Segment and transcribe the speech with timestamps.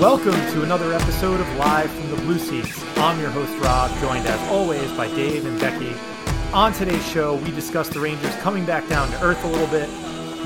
[0.00, 2.82] Welcome to another episode of Live from the Blue Seats.
[2.96, 5.92] I'm your host, Rob, joined as always by Dave and Becky.
[6.52, 9.88] On today's show, we discuss the Rangers coming back down to earth a little bit,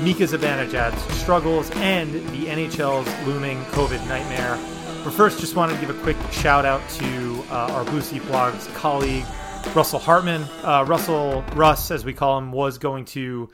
[0.01, 4.57] Mika Zibanejad's struggles, and the NHL's looming COVID nightmare.
[5.03, 8.21] But first, just wanted to give a quick shout out to uh, our Blue Seat
[8.23, 9.25] Blog's colleague,
[9.75, 10.43] Russell Hartman.
[10.63, 13.49] Uh, Russell Russ, as we call him, was going to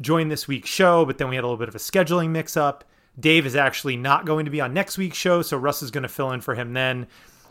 [0.00, 2.56] join this week's show, but then we had a little bit of a scheduling mix
[2.56, 2.84] up.
[3.18, 6.02] Dave is actually not going to be on next week's show, so Russ is going
[6.02, 7.08] to fill in for him then.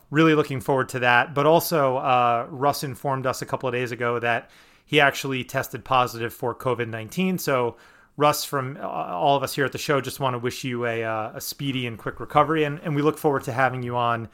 [0.10, 1.34] Really looking forward to that.
[1.34, 4.52] But also, uh, Russ informed us a couple of days ago that
[4.85, 7.40] he actually tested positive for COVID 19.
[7.40, 7.76] So,
[8.16, 10.85] Russ, from uh, all of us here at the show, just want to wish you
[10.85, 12.63] a, uh, a speedy and quick recovery.
[12.63, 14.30] And, and we look forward to having you on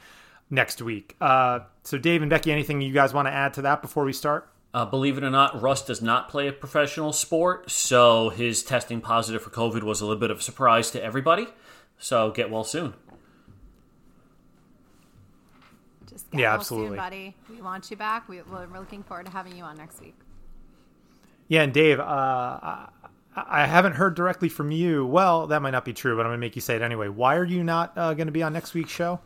[0.50, 1.16] next week.
[1.20, 4.12] Uh, so, Dave and Becky, anything you guys want to add to that before we
[4.12, 4.48] start?
[4.72, 9.00] Uh, believe it or not, Russ does not play a professional sport, so his testing
[9.00, 11.48] positive for COVID was a little bit of a surprise to everybody.
[11.98, 12.94] So get well soon.
[16.08, 16.88] Just get Yeah, well absolutely.
[16.90, 17.36] soon, buddy.
[17.48, 18.28] We want you back.
[18.28, 20.14] We, we're looking forward to having you on next week.
[21.48, 22.88] Yeah, and Dave, uh, I,
[23.36, 25.06] I haven't heard directly from you.
[25.06, 27.08] Well, that might not be true, but I'm going to make you say it anyway.
[27.08, 29.20] Why are you not uh, going to be on next week's show?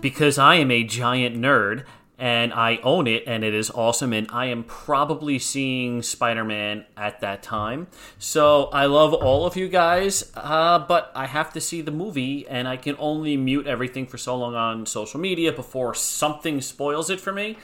[0.00, 1.84] Because I am a giant nerd
[2.18, 7.20] and I own it and it is awesome and I am probably seeing Spider-Man at
[7.20, 7.88] that time.
[8.18, 12.46] So I love all of you guys, uh, but I have to see the movie
[12.48, 17.10] and I can only mute everything for so long on social media before something spoils
[17.10, 17.58] it for me.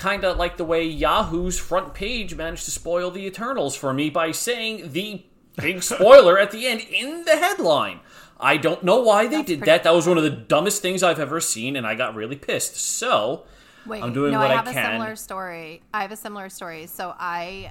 [0.00, 4.08] Kind of like the way Yahoo's front page managed to spoil the Eternals for me
[4.08, 5.22] by saying the
[5.56, 8.00] big spoiler at the end in the headline.
[8.40, 9.84] I don't know why they did pretty that.
[9.84, 12.76] That was one of the dumbest things I've ever seen, and I got really pissed.
[12.76, 13.44] So,
[13.84, 14.92] Wait, I'm doing no, what I I have a can.
[14.92, 15.82] similar story.
[15.92, 16.86] I have a similar story.
[16.86, 17.70] So I,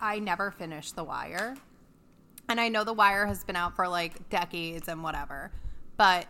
[0.00, 1.56] I never finished The Wire,
[2.48, 5.50] and I know The Wire has been out for like decades and whatever,
[5.96, 6.26] but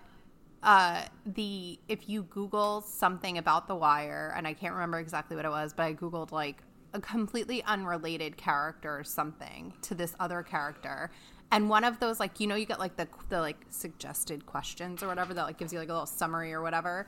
[0.63, 5.45] uh the if you google something about the wire and i can't remember exactly what
[5.45, 6.63] it was but i googled like
[6.97, 11.11] a completely unrelated character or something to this other character.
[11.53, 15.03] And one of those like you know you get like the the like suggested questions
[15.03, 17.07] or whatever that like gives you like a little summary or whatever.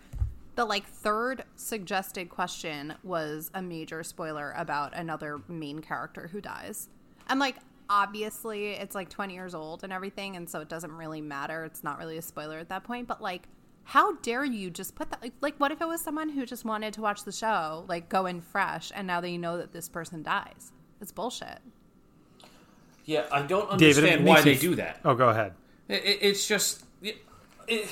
[0.55, 6.89] The like third suggested question was a major spoiler about another main character who dies.
[7.29, 7.57] And like
[7.91, 11.83] obviously it's like 20 years old and everything and so it doesn't really matter it's
[11.83, 13.49] not really a spoiler at that point but like
[13.85, 16.65] how dare you just put that like, like what if it was someone who just
[16.67, 19.89] wanted to watch the show like go in fresh and now they know that this
[19.89, 21.61] person dies it's bullshit
[23.05, 25.01] yeah, I don't David, understand makes why they you- do that.
[25.03, 25.55] Oh, go ahead.
[25.89, 26.85] It, it- it's just.
[27.01, 27.17] It,
[27.67, 27.89] it-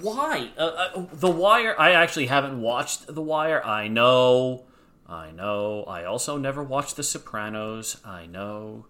[0.00, 0.50] why?
[0.58, 1.76] Uh, uh, the Wire.
[1.78, 3.64] I actually haven't watched The Wire.
[3.64, 4.64] I know.
[5.08, 5.84] I know.
[5.84, 7.98] I also never watched The Sopranos.
[8.04, 8.86] I know.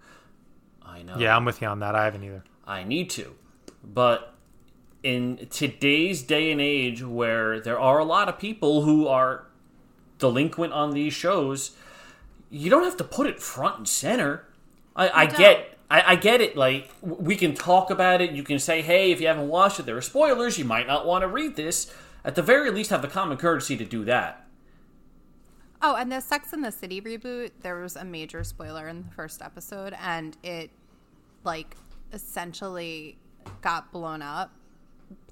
[0.92, 1.16] I know.
[1.18, 1.94] Yeah, I'm with you on that.
[1.94, 2.44] I haven't either.
[2.66, 3.34] I need to.
[3.82, 4.34] But
[5.02, 9.46] in today's day and age where there are a lot of people who are
[10.18, 11.72] delinquent on these shows,
[12.50, 14.46] you don't have to put it front and center.
[14.94, 16.56] I, I get I, I get it.
[16.56, 18.30] Like we can talk about it.
[18.32, 20.58] You can say, "Hey, if you haven't watched it, there are spoilers.
[20.58, 21.92] You might not want to read this."
[22.24, 24.46] At the very least, have the common courtesy to do that.
[25.82, 29.10] oh and the sex in the city reboot there was a major spoiler in the
[29.16, 30.70] first episode and it
[31.44, 31.76] like
[32.12, 33.18] essentially
[33.60, 34.52] got blown up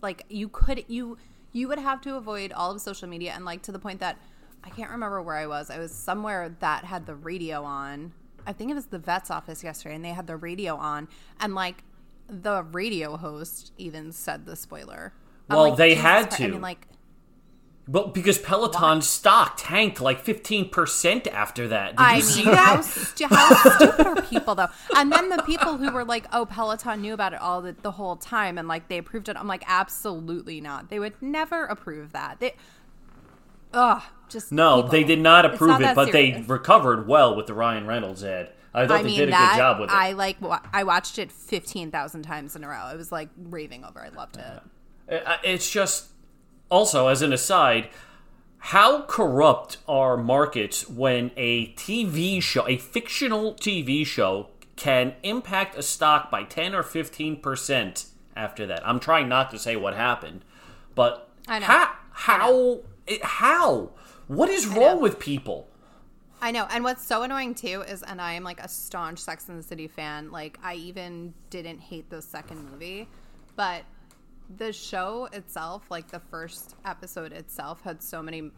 [0.02, 1.16] like you could you
[1.52, 4.18] you would have to avoid all of social media and like to the point that
[4.62, 5.70] I can't remember where I was.
[5.70, 8.12] I was somewhere that had the radio on.
[8.46, 11.08] I think it was the vet's office yesterday and they had the radio on
[11.40, 11.82] and like
[12.28, 15.12] the radio host even said the spoiler.
[15.48, 16.42] Well, like, they Jesus had Christ.
[16.42, 16.86] I mean like
[17.88, 21.96] But because Peloton's stock tanked like fifteen percent after that.
[21.96, 23.30] Did I you mean, see how, that?
[23.30, 24.68] how stupid are people though?
[24.96, 27.90] And then the people who were like, "Oh, Peloton knew about it all the, the
[27.90, 30.88] whole time and like they approved it." I'm like, absolutely not.
[30.88, 32.38] They would never approve that.
[32.38, 32.54] They,
[33.72, 34.90] ugh, just No, people.
[34.90, 38.50] they did not approve it, that but they recovered well with the Ryan Reynolds ad.
[38.72, 39.96] I thought I they mean did a that good job with it.
[39.96, 40.40] I like.
[40.40, 42.76] wa- I watched it fifteen thousand times in a row.
[42.76, 44.00] I was like raving over.
[44.04, 44.12] it.
[44.12, 45.22] I loved it.
[45.26, 46.06] Uh, It's just
[46.70, 47.88] also as an aside,
[48.58, 55.82] how corrupt are markets when a TV show, a fictional TV show, can impact a
[55.82, 58.86] stock by ten or fifteen percent after that?
[58.86, 60.44] I'm trying not to say what happened,
[60.94, 61.66] but I know.
[61.66, 62.78] how how
[63.22, 63.90] how
[64.26, 65.66] what is wrong with people?
[66.42, 66.66] I know.
[66.70, 69.62] And what's so annoying too is, and I am like a staunch Sex and the
[69.62, 70.30] City fan.
[70.30, 73.08] Like, I even didn't hate the second movie,
[73.56, 73.82] but
[74.56, 78.50] the show itself, like the first episode itself, had so many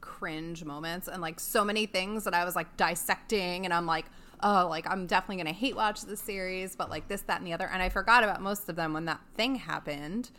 [0.00, 4.06] cringe moments and like so many things that I was like dissecting and I'm like,
[4.42, 7.52] oh, like I'm definitely gonna hate watch this series, but like this, that, and the
[7.52, 7.68] other.
[7.72, 10.30] And I forgot about most of them when that thing happened.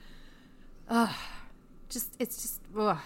[0.90, 1.16] Ugh.
[1.90, 2.98] Just it's just ugh.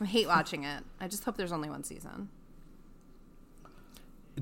[0.00, 0.82] I hate watching it.
[1.00, 2.28] I just hope there's only one season.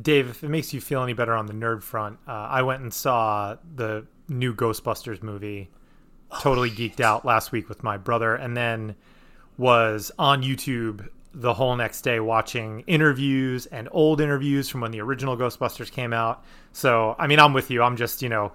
[0.00, 2.82] Dave, if it makes you feel any better on the nerd front, uh, I went
[2.82, 5.70] and saw the new Ghostbusters movie.
[6.40, 8.96] Totally geeked out last week with my brother, and then
[9.56, 15.00] was on YouTube the whole next day watching interviews and old interviews from when the
[15.00, 16.44] original Ghostbusters came out.
[16.72, 17.82] So, I mean, I'm with you.
[17.82, 18.52] I'm just, you know,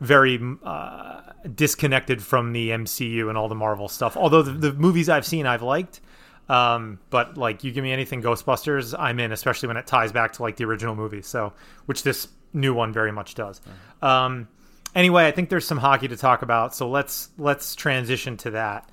[0.00, 1.20] very uh,
[1.54, 4.16] disconnected from the MCU and all the Marvel stuff.
[4.16, 6.00] Although the, the movies I've seen, I've liked.
[6.48, 10.32] Um, but like, you give me anything Ghostbusters, I'm in, especially when it ties back
[10.34, 11.22] to like the original movie.
[11.22, 11.52] So,
[11.86, 13.60] which this new one very much does.
[14.00, 14.48] Um,
[14.94, 16.74] anyway, I think there's some hockey to talk about.
[16.74, 18.88] So let's let's transition to that.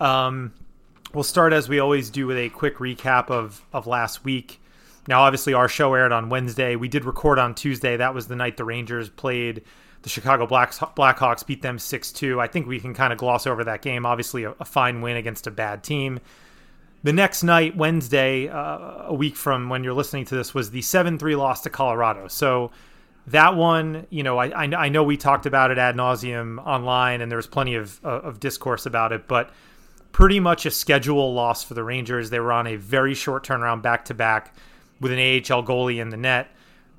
[0.00, 0.52] Um,
[1.12, 4.60] we'll start as we always do with a quick recap of of last week.
[5.06, 6.76] Now, obviously, our show aired on Wednesday.
[6.76, 7.96] We did record on Tuesday.
[7.96, 9.62] That was the night the Rangers played
[10.04, 12.40] the Chicago Blackhawks, beat them 6 2.
[12.40, 14.04] I think we can kind of gloss over that game.
[14.04, 16.20] Obviously, a, a fine win against a bad team.
[17.02, 20.82] The next night, Wednesday, uh, a week from when you're listening to this, was the
[20.82, 22.28] 7 3 loss to Colorado.
[22.28, 22.70] So
[23.28, 27.30] that one, you know, I, I, know we talked about it ad nauseum online and
[27.30, 29.50] there was plenty of, uh, of discourse about it, but
[30.12, 32.30] pretty much a schedule loss for the Rangers.
[32.30, 34.54] They were on a very short turnaround back to back
[35.00, 36.48] with an AHL goalie in the net.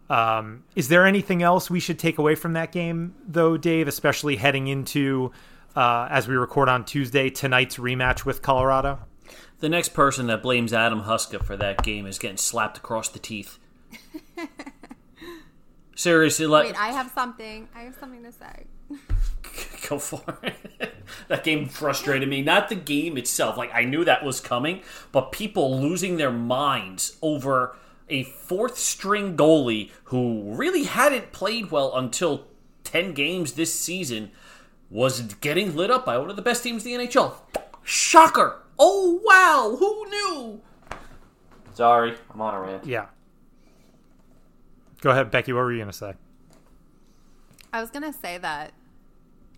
[0.09, 4.35] Um, is there anything else we should take away from that game, though, Dave, especially
[4.35, 5.31] heading into,
[5.75, 8.99] uh, as we record on Tuesday, tonight's rematch with Colorado?
[9.59, 13.19] The next person that blames Adam Huska for that game is getting slapped across the
[13.19, 13.57] teeth.
[15.95, 17.69] Seriously, like Wait, I have something.
[17.73, 18.65] I have something to say.
[19.89, 20.93] go for it.
[21.27, 22.41] that game frustrated me.
[22.41, 23.57] Not the game itself.
[23.57, 24.81] Like I knew that was coming,
[25.11, 27.75] but people losing their minds over
[28.09, 32.45] a fourth string goalie who really hadn't played well until
[32.83, 34.31] 10 games this season
[34.89, 37.33] was getting lit up by one of the best teams in the NHL.
[37.83, 38.61] Shocker.
[38.77, 40.61] Oh wow, who knew?
[41.73, 42.85] Sorry, I'm on a rant.
[42.85, 43.05] Yeah.
[45.05, 45.53] Go ahead, Becky.
[45.53, 46.13] What were you going to say?
[47.71, 48.73] I was going to say that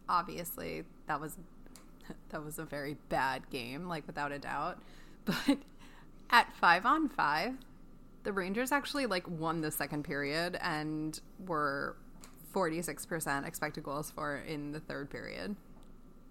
[0.10, 1.38] obviously that was
[2.32, 4.78] that was a very bad game, like without a doubt.
[5.24, 5.58] But
[6.30, 7.54] at five on five,
[8.24, 11.96] the Rangers actually like won the second period and were
[12.52, 15.56] forty six percent expected goals for in the third period.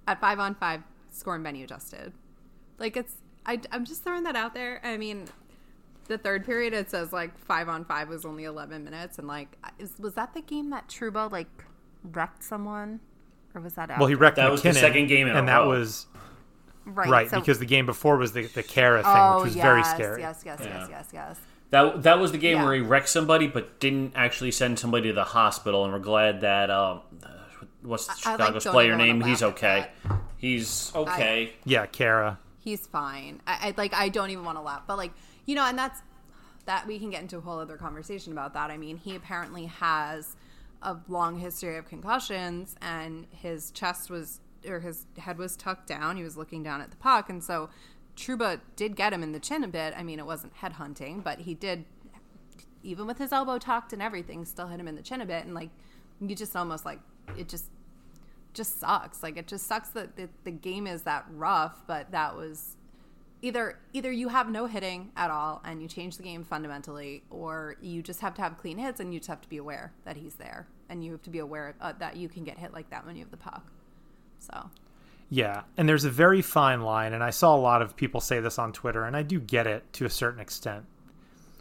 [0.06, 2.12] At five on five, score and venue adjusted.
[2.78, 3.14] Like it's
[3.46, 4.82] I, I'm just throwing that out there.
[4.84, 5.24] I mean,
[6.06, 9.56] the third period it says like five on five was only 11 minutes and like
[9.78, 11.48] is, was that the game that Trouba like
[12.04, 13.00] wrecked someone
[13.54, 14.00] or was that after?
[14.00, 15.68] well he wrecked That MacKinnon, was the second game in a and that row.
[15.70, 16.06] was
[16.84, 19.56] right, right so- because the game before was the the Kara thing oh, which was
[19.56, 20.78] yes, very scary yes yes Yeah.
[20.78, 22.64] yes yes yes That that was the game Yeah.
[22.64, 25.82] where he wrecked somebody, but didn't actually send somebody to the hospital.
[25.84, 27.00] And we're glad that um,
[27.82, 29.20] what's I- I, like, Chicago's player name?
[29.20, 29.88] He's okay.
[30.36, 31.54] He's okay.
[31.64, 35.12] yeah Kara he's fine I, I like I don't even want to laugh but like
[35.46, 36.02] you know and that's
[36.66, 38.70] that we can get into a whole other conversation about that.
[38.70, 40.36] I mean he apparently has
[40.82, 46.16] a long history of concussions and his chest was or his head was tucked down.
[46.16, 47.70] He was looking down at the puck and so
[48.16, 49.94] Trouba did get him in the chin a bit.
[49.96, 51.84] I mean it wasn't head hunting but he did
[52.82, 55.44] even with his elbow tucked and everything still hit him in the chin a bit.
[55.44, 55.70] And like
[56.20, 57.00] you just almost like
[57.36, 57.70] it just
[58.54, 59.22] just sucks.
[59.22, 62.75] Like it just sucks that the, the game is that rough, but that was
[63.46, 67.76] either either you have no hitting at all and you change the game fundamentally, or
[67.80, 70.16] you just have to have clean hits and you just have to be aware that
[70.16, 72.90] he's there and you have to be aware uh, that you can get hit like
[72.90, 73.64] that when you have the puck.
[74.38, 74.70] So
[75.30, 78.40] Yeah, and there's a very fine line, and I saw a lot of people say
[78.40, 80.84] this on Twitter, and I do get it to a certain extent.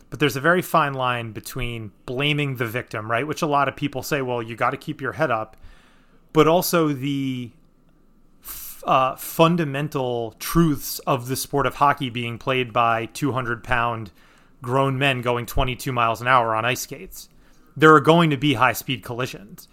[0.10, 3.27] But there's a very fine line between blaming the victim, right?
[3.27, 5.58] Which a lot of people say, well, you got to keep your head up,
[6.32, 7.51] but also the
[8.86, 14.12] uh, fundamental truths of the sport of hockey being played by 200 pound
[14.62, 17.30] grown men going 22 miles an hour on ice skates.
[17.75, 19.68] There are going to be high speed collisions.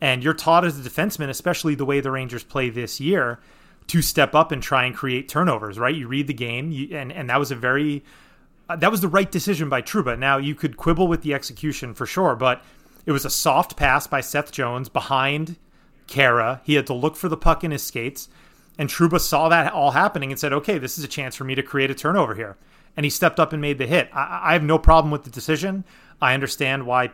[0.00, 3.38] And you're taught as a defenseman, especially the way the Rangers play this year,
[3.86, 5.94] to step up and try and create turnovers, right?
[5.94, 8.02] You read the game, you, and, and that was a very,
[8.68, 10.18] uh, that was the right decision by Trouba.
[10.18, 12.62] Now, you could quibble with the execution for sure, but
[13.06, 15.56] it was a soft pass by Seth Jones behind
[16.06, 16.60] Kara.
[16.64, 18.28] He had to look for the puck in his skates.
[18.78, 21.54] And Trouba saw that all happening and said, okay, this is a chance for me
[21.54, 22.56] to create a turnover here.
[22.96, 24.08] And he stepped up and made the hit.
[24.12, 25.84] I, I have no problem with the decision.
[26.20, 27.10] I understand why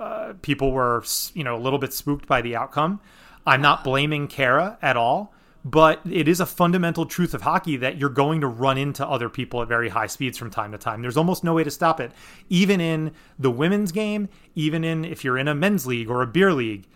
[0.00, 1.04] uh, people were,
[1.34, 3.00] you know, a little bit spooked by the outcome.
[3.46, 5.32] I'm not blaming Kara at all,
[5.64, 9.28] but it is a fundamental truth of hockey that you're going to run into other
[9.28, 11.02] people at very high speeds from time to time.
[11.02, 12.12] There's almost no way to stop it.
[12.48, 16.26] Even in the women's game, even in if you're in a men's league or a
[16.26, 16.86] beer league,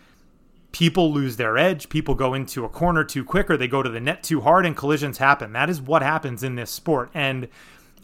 [0.72, 3.88] people lose their edge, people go into a corner too quick or they go to
[3.88, 5.52] the net too hard and collisions happen.
[5.52, 7.10] That is what happens in this sport.
[7.14, 7.48] And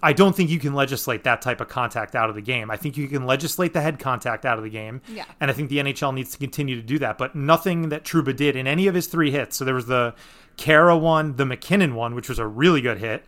[0.03, 2.71] I don't think you can legislate that type of contact out of the game.
[2.71, 5.01] I think you can legislate the head contact out of the game.
[5.09, 5.25] Yeah.
[5.41, 7.17] And I think the NHL needs to continue to do that.
[7.17, 9.57] But nothing that Trouba did in any of his three hits.
[9.57, 10.15] So there was the
[10.57, 13.25] Kara one, the MacKinnon one, which was a really good hit.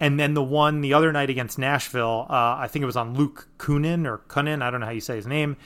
[0.00, 3.14] And then the one the other night against Nashville, uh, I think it was on
[3.14, 5.56] Luke Kunin or Kunin, I don't know how you say his name.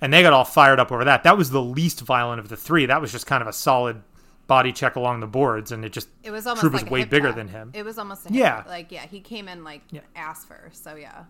[0.00, 1.22] And they got all fired up over that.
[1.22, 2.86] That was the least violent of the three.
[2.86, 4.02] That was just kind of a solid
[4.46, 7.04] body check along the boards, and it just It was almost Trouba's like a way
[7.04, 7.36] bigger tap.
[7.36, 7.70] than him.
[7.74, 8.56] It was almost a hip Yeah.
[8.56, 8.68] tap.
[8.68, 9.82] Like yeah, he came in like
[10.14, 10.84] ass first.
[10.84, 11.24] So yeah.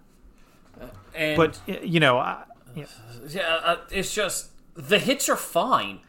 [1.15, 2.45] And but uh, you know, uh,
[2.75, 2.85] yeah.
[3.29, 6.01] Yeah, uh, it's just the hits are fine.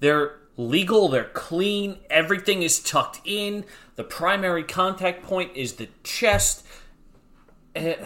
[0.00, 1.08] They're legal.
[1.08, 1.98] They're clean.
[2.10, 3.64] Everything is tucked in.
[3.96, 6.64] The primary contact point is the chest,
[7.74, 7.96] Eh,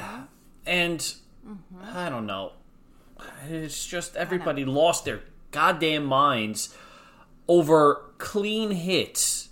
[0.64, 1.14] and
[1.92, 2.52] I don't know.
[3.48, 6.74] It's just everybody lost their goddamn minds
[7.48, 9.50] over clean hits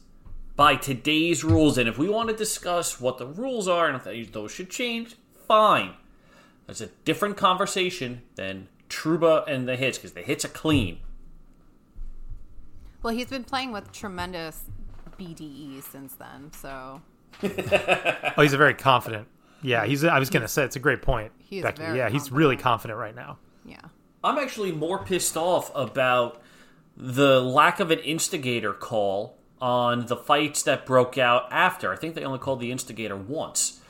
[0.57, 1.79] by today's rules.
[1.79, 5.17] And if we want to discuss what the rules are and if those should change,
[5.47, 5.95] fine.
[6.67, 10.99] That's a different conversation than Trouba and the hits because the hits are clean.
[13.03, 14.63] Well, he's been playing with tremendous
[15.19, 16.51] BDE since then.
[16.53, 17.03] So
[17.43, 19.29] oh, he's a very confident.
[19.63, 20.05] Yeah, he's.
[20.05, 21.83] I was gonna say it's a great point, He's Becky.
[21.83, 23.39] very Yeah, he's really confident right now.
[23.65, 23.81] Yeah.
[24.23, 26.41] I'm actually more pissed off about
[26.97, 31.93] the lack of an instigator call on the fights that broke out after.
[31.93, 33.81] I think they only called the instigator once.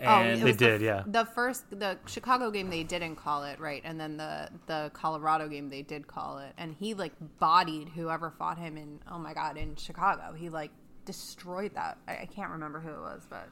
[0.00, 1.02] Oh, And it They was the did, yeah.
[1.06, 5.48] The first, the Chicago game, they didn't call it right, and then the the Colorado
[5.48, 9.00] game, they did call it, and he like bodied whoever fought him in.
[9.10, 10.72] Oh my god, in Chicago, he like
[11.04, 11.98] destroyed that.
[12.08, 13.48] I, I can't remember who it was, but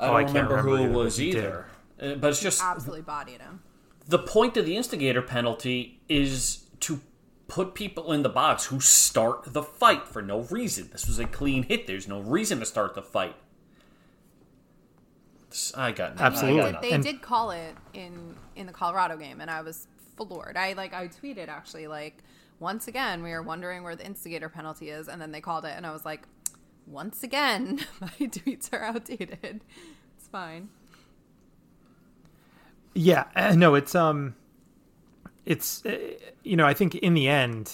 [0.00, 1.36] I Oh, don't I can't remember, who it was but did.
[1.36, 1.66] either.
[2.00, 3.60] Uh, But it's just absolutely bodied him.
[4.06, 7.00] The point of the instigator penalty is to
[7.48, 10.88] put people in the box who start the fight for no reason.
[10.92, 11.86] This was a clean hit.
[11.86, 13.36] There's no reason to start the fight.
[15.76, 16.26] I got nothing.
[16.26, 16.60] Absolutely.
[16.62, 17.02] I They, got did, nothing.
[17.02, 20.56] they did call it in in the Colorado game, and I was floored.
[20.56, 22.22] I like I tweeted actually like
[22.58, 25.74] once again we are wondering where the instigator penalty is, and then they called it,
[25.76, 26.22] and I was like,
[26.86, 29.60] once again my tweets are outdated.
[30.16, 30.70] It's fine.
[32.94, 34.34] Yeah, uh, no, it's um,
[35.46, 35.96] it's uh,
[36.42, 37.72] you know, I think in the end,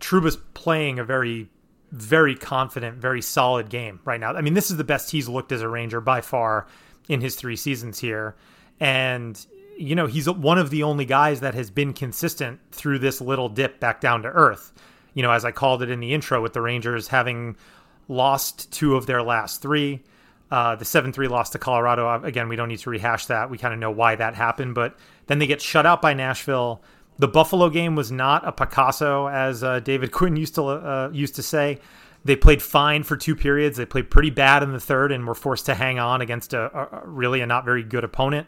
[0.00, 1.48] Trouba's playing a very,
[1.92, 4.34] very confident, very solid game right now.
[4.34, 6.66] I mean, this is the best he's looked as a Ranger by far
[7.08, 8.34] in his three seasons here,
[8.80, 9.44] and
[9.78, 13.48] you know, he's one of the only guys that has been consistent through this little
[13.48, 14.72] dip back down to earth.
[15.14, 17.56] You know, as I called it in the intro, with the Rangers having
[18.08, 20.02] lost two of their last three.
[20.52, 23.48] Uh, the 7 3 loss to Colorado, uh, again, we don't need to rehash that.
[23.48, 24.94] We kind of know why that happened, but
[25.26, 26.82] then they get shut out by Nashville.
[27.18, 31.36] The Buffalo game was not a Picasso, as uh, David Quinn used to uh, used
[31.36, 31.78] to say.
[32.26, 33.78] They played fine for two periods.
[33.78, 36.64] They played pretty bad in the third and were forced to hang on against a,
[36.76, 38.46] a really a not very good opponent.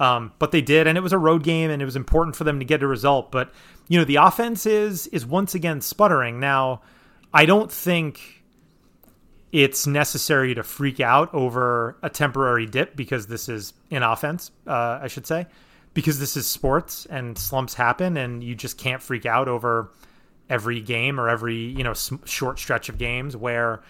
[0.00, 2.44] Um, but they did, and it was a road game, and it was important for
[2.44, 3.30] them to get a result.
[3.30, 3.52] But
[3.88, 6.40] you know, the offense is is once again sputtering.
[6.40, 6.80] Now,
[7.34, 8.41] I don't think
[9.52, 14.98] it's necessary to freak out over a temporary dip because this is in offense, uh,
[15.02, 15.46] I should say,
[15.92, 19.90] because this is sports and slumps happen, and you just can't freak out over
[20.48, 21.94] every game or every you know
[22.24, 23.82] short stretch of games where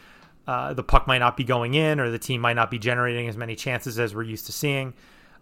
[0.47, 3.29] uh, the puck might not be going in or the team might not be generating
[3.29, 4.93] as many chances as we're used to seeing.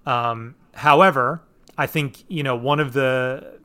[0.04, 1.40] Um, however,
[1.78, 3.58] I think you know one of the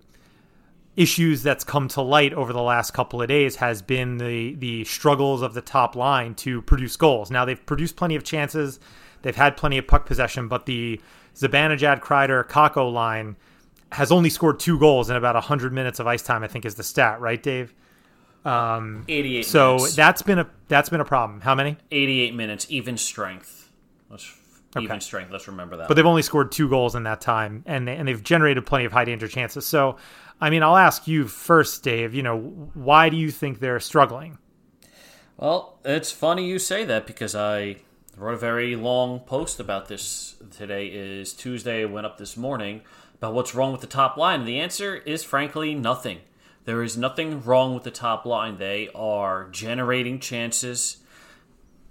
[0.96, 4.84] issues that's come to light over the last couple of days has been the the
[4.86, 7.30] struggles of the top line to produce goals.
[7.30, 8.80] Now they've produced plenty of chances,
[9.22, 11.02] they've had plenty of puck possession, but the
[11.36, 13.36] Zibanejad, Kreider, Kakko line
[13.92, 16.75] has only scored two goals in about 100 minutes of ice time, I think is
[16.75, 17.74] the stat, right, Dave?
[18.46, 19.96] Um, 88 So minutes.
[19.96, 21.42] that's been a that's been a problem.
[21.42, 21.78] How many?
[21.92, 23.70] 88 minutes, even strength.
[24.10, 24.34] Let's,
[24.80, 25.32] Even strength.
[25.32, 25.88] Let's remember that.
[25.88, 28.86] but they've only scored two goals in that time, and they, and they've generated plenty
[28.86, 29.66] of high danger chances.
[29.66, 29.96] So,
[30.39, 32.13] I mean, I'll ask you first, Dave.
[32.13, 32.38] You know,
[32.74, 34.38] why do you think they're struggling?
[35.38, 37.77] Well, it's funny you say that because I
[38.18, 40.88] wrote a very long post about this today.
[40.88, 42.82] Is Tuesday went up this morning
[43.15, 44.46] about what's wrong with the top line.
[44.46, 46.20] The answer is frankly nothing.
[46.65, 48.58] There is nothing wrong with the top line.
[48.58, 50.98] They are generating chances.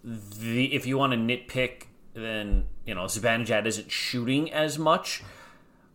[0.02, 5.22] The if you want to nitpick, then you know Zibanejad isn't shooting as much,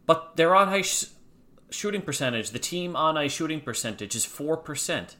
[0.06, 0.82] but they're on high
[1.70, 2.52] shooting percentage.
[2.52, 5.16] The team on ice shooting percentage is four percent.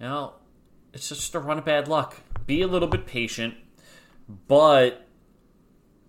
[0.00, 0.34] You know,
[0.92, 2.16] it's just a run of bad luck.
[2.46, 3.54] Be a little bit patient,
[4.46, 5.06] but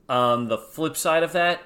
[0.08, 1.62] on the flip side of that,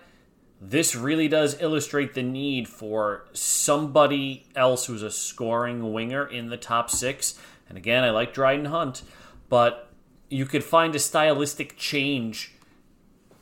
[0.59, 6.57] this really does illustrate the need for somebody else who's a scoring winger in the
[6.57, 7.37] top six.
[7.67, 9.03] And again, I like Dryden Hunt,
[9.49, 9.91] but
[10.29, 12.53] you could find a stylistic change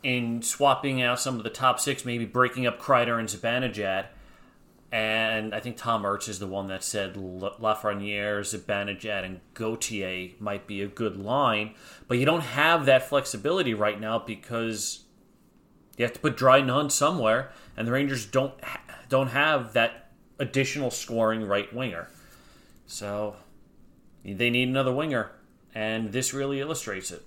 [0.03, 4.07] in swapping out some of the top six, maybe breaking up Kreider and Zibanejad.
[4.91, 10.67] And I think Tom Urtz is the one that said Lafreniere, Zibanejad, and Gauthier might
[10.67, 11.75] be a good line.
[12.07, 15.05] But you don't have that flexibility right now because
[15.97, 20.11] you have to put Dryden Hunt somewhere, and the Rangers don't ha- don't have that
[20.39, 22.09] additional scoring right winger.
[22.85, 23.35] So
[24.25, 25.31] they need another winger,
[25.73, 27.23] and this really illustrates it.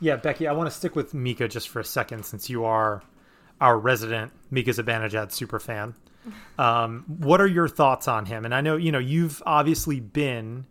[0.00, 3.02] Yeah, Becky, I want to stick with Mika just for a second since you are
[3.60, 5.94] our resident Mika Zibanejad super fan.
[6.58, 8.44] Um, what are your thoughts on him?
[8.44, 10.66] And I know, you know, you've obviously been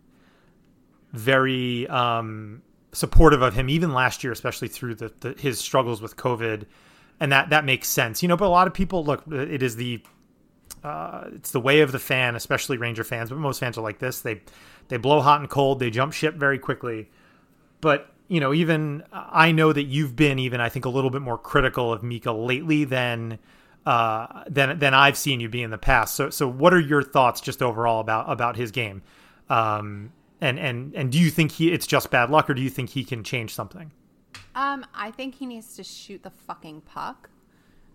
[1.12, 6.16] very um, supportive of him even last year, especially through the, the, his struggles with
[6.16, 6.66] COVID,
[7.18, 8.36] and that that makes sense, you know.
[8.36, 10.00] But a lot of people look, it is the
[10.84, 13.98] uh, it's the way of the fan, especially Ranger fans, but most fans are like
[13.98, 14.20] this.
[14.20, 14.42] They
[14.88, 17.10] they blow hot and cold, they jump ship very quickly.
[17.80, 21.20] But you know, even I know that you've been even I think a little bit
[21.20, 23.40] more critical of Mika lately than
[23.84, 26.14] uh, than than I've seen you be in the past.
[26.14, 29.02] So so what are your thoughts just overall about about his game?
[29.48, 32.70] Um, and and and do you think he it's just bad luck, or do you
[32.70, 33.90] think he can change something?
[34.54, 37.30] Um, I think he needs to shoot the fucking puck.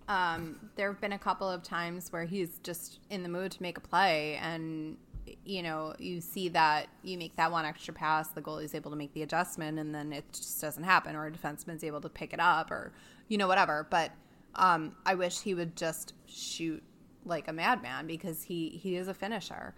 [0.10, 3.62] Um, there have been a couple of times where he's just in the mood to
[3.62, 4.98] make a play, and
[5.44, 8.92] you know you see that you make that one extra pass, the goalie is able
[8.92, 12.10] to make the adjustment, and then it just doesn't happen, or a defenseman's able to
[12.10, 12.92] pick it up, or
[13.28, 13.88] you know whatever.
[13.90, 14.12] But
[14.56, 16.84] um, I wish he would just shoot
[17.26, 19.74] like a madman because he he is a finisher.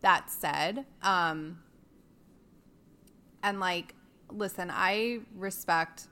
[0.00, 1.60] That said, um,
[3.42, 3.94] and like,
[4.30, 6.08] listen, I respect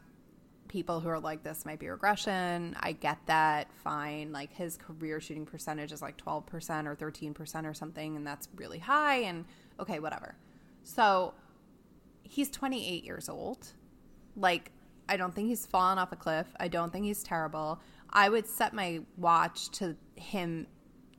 [0.71, 2.77] people who are like, this might be regression.
[2.81, 3.69] I get that.
[3.83, 4.33] Fine.
[4.33, 8.79] Like, his career shooting percentage is like 12% or 13% or something, and that's really
[8.79, 9.17] high.
[9.17, 9.45] And
[9.79, 10.37] okay, whatever.
[10.83, 11.35] So
[12.23, 13.67] he's 28 years old.
[14.37, 14.71] Like,
[15.09, 16.47] I don't think he's fallen off a cliff.
[16.59, 17.81] I don't think he's terrible.
[18.09, 20.69] I would set my watch to him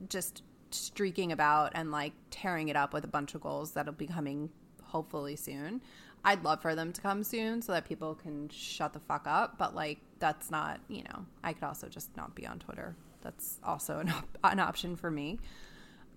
[0.08, 4.06] just streaking about and like tearing it up with a bunch of goals that'll be
[4.06, 4.48] coming
[4.82, 5.82] hopefully soon.
[6.24, 9.58] I'd love for them to come soon so that people can shut the fuck up.
[9.58, 12.94] But like, that's not, you know, I could also just not be on Twitter.
[13.22, 15.38] That's also an, op- an option for me.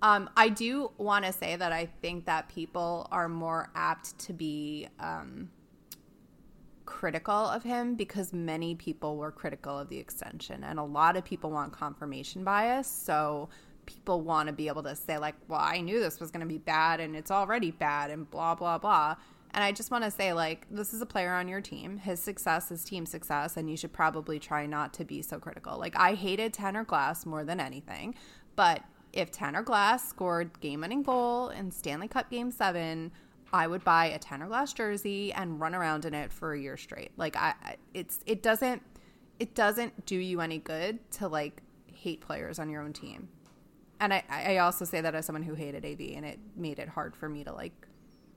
[0.01, 4.33] Um, I do want to say that I think that people are more apt to
[4.33, 5.49] be um,
[6.85, 11.23] critical of him because many people were critical of the extension, and a lot of
[11.23, 12.87] people want confirmation bias.
[12.87, 13.49] So
[13.85, 16.45] people want to be able to say like, "Well, I knew this was going to
[16.45, 19.15] be bad, and it's already bad," and blah blah blah.
[19.55, 21.95] And I just want to say, like, this is a player on your team.
[21.95, 25.79] His success is team success, and you should probably try not to be so critical.
[25.79, 28.15] Like, I hated Tanner Glass more than anything,
[28.57, 33.13] but if Tanner Glass scored game winning goal in Stanley Cup game seven,
[33.53, 36.75] I would buy a Tanner Glass jersey and run around in it for a year
[36.75, 37.11] straight.
[37.15, 37.53] Like, I,
[37.93, 38.81] it's, it doesn't,
[39.39, 41.61] it doesn't do you any good to like
[41.93, 43.29] hate players on your own team.
[44.01, 46.89] And I, I also say that as someone who hated AV, and it made it
[46.89, 47.87] hard for me to like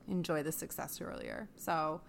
[0.09, 1.47] enjoy the success earlier.
[1.55, 2.01] So,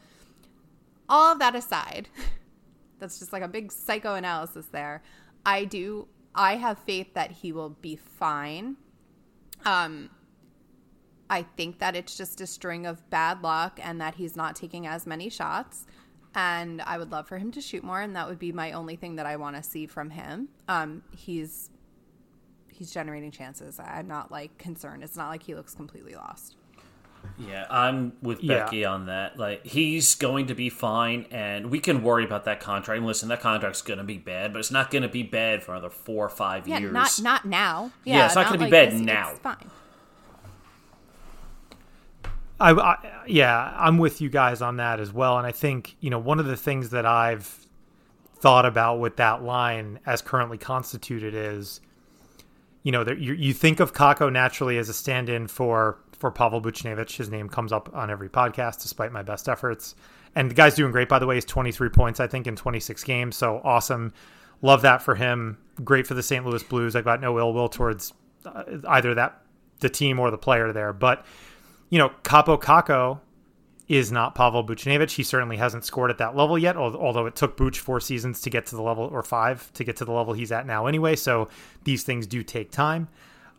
[1.08, 2.08] all of that aside,
[2.98, 5.02] that's just like a big psychoanalysis there.
[5.44, 8.76] I do, I have faith that he will be fine.
[9.64, 10.10] Um,
[11.28, 14.86] I think that it's just a string of bad luck and that he's not taking
[14.86, 15.86] as many shots.
[16.34, 18.94] And I would love for him to shoot more, and that would be my only
[18.96, 20.48] thing that I want to see from him.
[20.68, 21.70] Um, he's
[22.68, 23.78] he's generating chances.
[23.78, 25.02] I'm not like concerned.
[25.02, 26.56] It's not like he looks completely lost.
[27.38, 28.64] Yeah, I'm with yeah.
[28.64, 29.38] Becky on that.
[29.38, 32.98] Like he's going to be fine, and we can worry about that contract.
[32.98, 35.62] And listen, that contract's going to be bad, but it's not going to be bad
[35.62, 36.92] for another four or five yeah, years.
[36.92, 37.92] Not not now.
[38.04, 39.00] Yeah, yeah it's not, not going to be bad this.
[39.00, 39.30] now.
[39.30, 39.70] It's fine.
[42.60, 46.10] I, I, yeah, I'm with you guys on that as well, and I think you
[46.10, 47.66] know one of the things that I've
[48.40, 51.80] thought about with that line as currently constituted is,
[52.82, 56.60] you know, that you, you think of Kakko naturally as a stand-in for for Pavel
[56.60, 57.16] Buchnevich.
[57.16, 59.94] His name comes up on every podcast, despite my best efforts.
[60.36, 61.34] And the guy's doing great, by the way.
[61.36, 63.36] He's 23 points, I think, in 26 games.
[63.36, 64.12] So awesome.
[64.62, 65.58] Love that for him.
[65.82, 66.44] Great for the St.
[66.44, 66.94] Louis Blues.
[66.94, 68.12] I've got no ill will towards
[68.44, 69.42] uh, either that
[69.80, 70.92] the team or the player there.
[70.92, 71.24] But
[71.88, 73.20] you know, Kaapo Kakko
[73.88, 75.12] is not Pavel Buchnevich.
[75.12, 78.50] He certainly hasn't scored at that level yet, although it took Buch four seasons to
[78.50, 81.16] get to the level, or five to get to the level he's at now anyway.
[81.16, 81.48] So
[81.82, 83.08] these things do take time.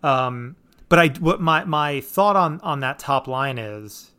[0.03, 0.55] Um,
[0.91, 4.11] But I what my my thought on on that top line is,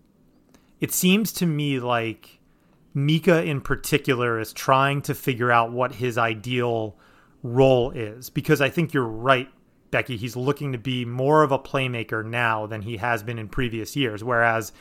[0.81, 2.41] it seems to me like
[2.95, 6.97] Mika in particular is trying to figure out what his ideal
[7.43, 9.51] role is because I think you're right,
[9.91, 10.17] Becky.
[10.17, 13.95] He's looking to be more of a playmaker now than he has been in previous
[13.95, 14.25] years.
[14.25, 14.73] Whereas,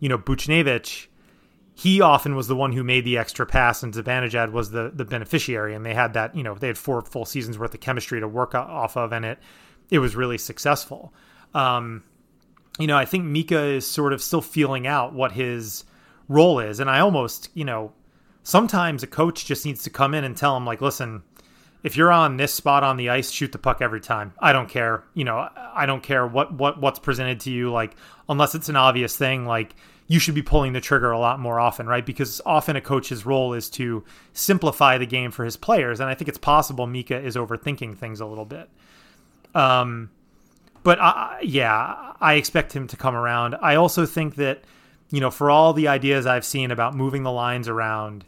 [0.00, 1.08] you know, Buchnevich,
[1.74, 5.04] he often was the one who made the extra pass, and Zibanejad was the the
[5.04, 5.74] beneficiary.
[5.74, 8.28] And they had that, you know, they had four full seasons worth of chemistry to
[8.28, 9.38] work off of, and it
[9.90, 11.12] it was really successful.
[11.54, 12.02] Um,
[12.78, 15.84] you know, I think Mika is sort of still feeling out what his
[16.28, 17.92] role is, and I almost, you know,
[18.42, 21.22] sometimes a coach just needs to come in and tell him like, listen
[21.84, 24.32] if you're on this spot on the ice, shoot the puck every time.
[24.38, 25.04] I don't care.
[25.12, 27.70] You know, I don't care what what what's presented to you.
[27.70, 27.94] Like
[28.28, 29.76] unless it's an obvious thing, like
[30.08, 32.04] you should be pulling the trigger a lot more often, right?
[32.04, 36.14] Because often a coach's role is to simplify the game for his players, and I
[36.14, 38.70] think it's possible Mika is overthinking things a little bit.
[39.54, 40.10] Um,
[40.84, 43.56] but I, yeah, I expect him to come around.
[43.60, 44.62] I also think that
[45.10, 48.24] you know, for all the ideas I've seen about moving the lines around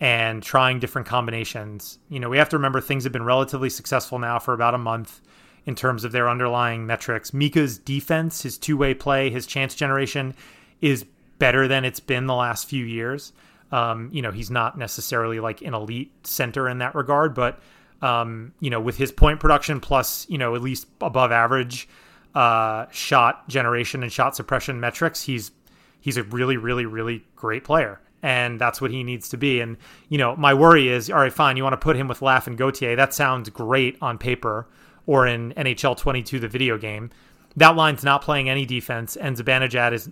[0.00, 1.98] and trying different combinations.
[2.08, 4.78] You know, we have to remember things have been relatively successful now for about a
[4.78, 5.20] month
[5.64, 7.32] in terms of their underlying metrics.
[7.32, 10.34] Mika's defense, his two way play, his chance generation
[10.80, 11.04] is
[11.38, 13.32] better than it's been the last few years.
[13.70, 17.60] Um, you know, he's not necessarily like an elite center in that regard, but
[18.02, 21.88] um, you know, with his point production plus, you know, at least above average
[22.34, 25.52] uh, shot generation and shot suppression metrics, he's
[26.00, 29.60] he's a really, really, really great player and that's what he needs to be.
[29.60, 29.76] And
[30.08, 32.46] you know, my worry is, all right, fine, you want to put him with Laf
[32.46, 32.96] and Gauthier.
[32.96, 34.68] That sounds great on paper
[35.06, 37.10] or in NHL 22, the video game.
[37.56, 40.08] That line's not playing any defense, and Zibanejad is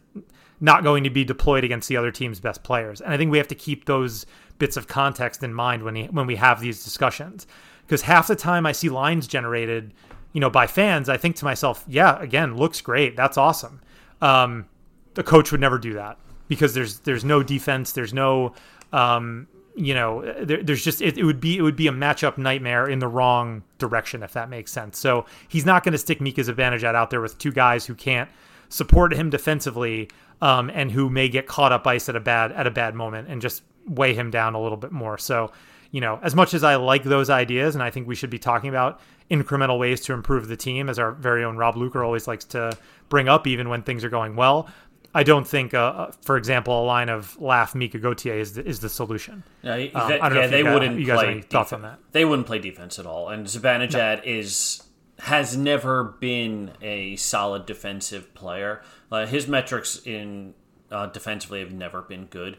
[0.61, 3.01] not going to be deployed against the other team's best players.
[3.01, 4.27] And I think we have to keep those
[4.59, 7.47] bits of context in mind when he, when we have these discussions,
[7.91, 9.93] because half the time I see lines generated,
[10.33, 13.81] you know, by fans, I think to myself, yeah, again, looks great, that's awesome.
[14.23, 14.67] Um,
[15.15, 18.55] the coach would never do that because there's there's no defense, there's no
[18.93, 22.39] um, you know, there, there's just it, it, would be it would be a matchup
[22.39, 24.97] nightmare in the wrong direction if that makes sense.
[24.97, 28.31] So he's not going to stick Mika Zibanejad out there with two guys who can't
[28.69, 30.09] support him defensively
[30.41, 33.27] um, and who may get caught up ice at a bad at a bad moment
[33.27, 35.19] and just weigh him down a little bit more.
[35.19, 35.51] So
[35.91, 38.39] you know, as much as I like those ideas, and I think we should be
[38.39, 39.01] talking about
[39.31, 42.77] incremental ways to improve the team, as our very own Rob Luker always likes to
[43.09, 44.69] bring up, even when things are going well.
[45.13, 48.65] I don't think, uh, uh, for example, a line of Laf Mika Gauthier is the,
[48.65, 49.43] is the solution.
[49.63, 51.01] Yeah, um, I don't know yeah, they you wouldn't.
[51.01, 51.99] You guys play thoughts on that?
[52.13, 54.23] They wouldn't play defense at all, and Zibanejad no.
[54.25, 54.85] is
[55.19, 58.83] has never been a solid defensive player.
[59.11, 60.55] Uh, his metrics in
[60.93, 62.57] uh, defensively have never been good,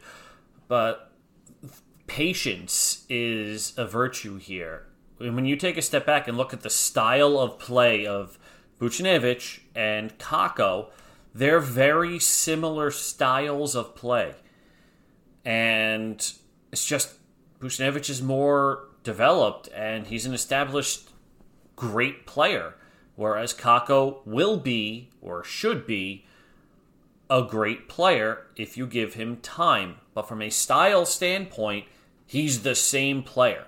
[0.68, 1.11] but
[2.12, 4.86] patience is a virtue here.
[5.18, 8.38] When you take a step back and look at the style of play of
[8.82, 10.88] Buchnevich and Kakko,
[11.34, 14.36] they're very similar styles of play.
[15.46, 16.16] And
[16.74, 17.14] it's just
[17.62, 21.12] Buchnevich is more developed and he's an established
[21.78, 22.74] great player.
[23.16, 26.26] Whereas Kakko will be, or should be,
[27.30, 29.96] a great player if you give him time.
[30.14, 31.86] But from a style standpoint,
[32.32, 33.66] he's the same player.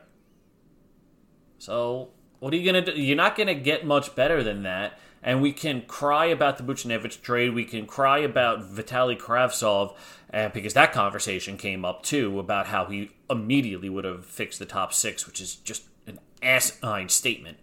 [1.57, 3.01] So, what are you to do?
[3.01, 7.21] You're not to get much better than that and we can cry about the Buchnevich
[7.21, 7.53] trade.
[7.53, 9.95] We can cry about Vitali Kravtsov,
[10.33, 14.65] uh, because that conversation came up too about how he immediately would have fixed the
[14.65, 17.57] top six, which is just an asinine statement.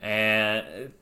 [0.00, 0.92] And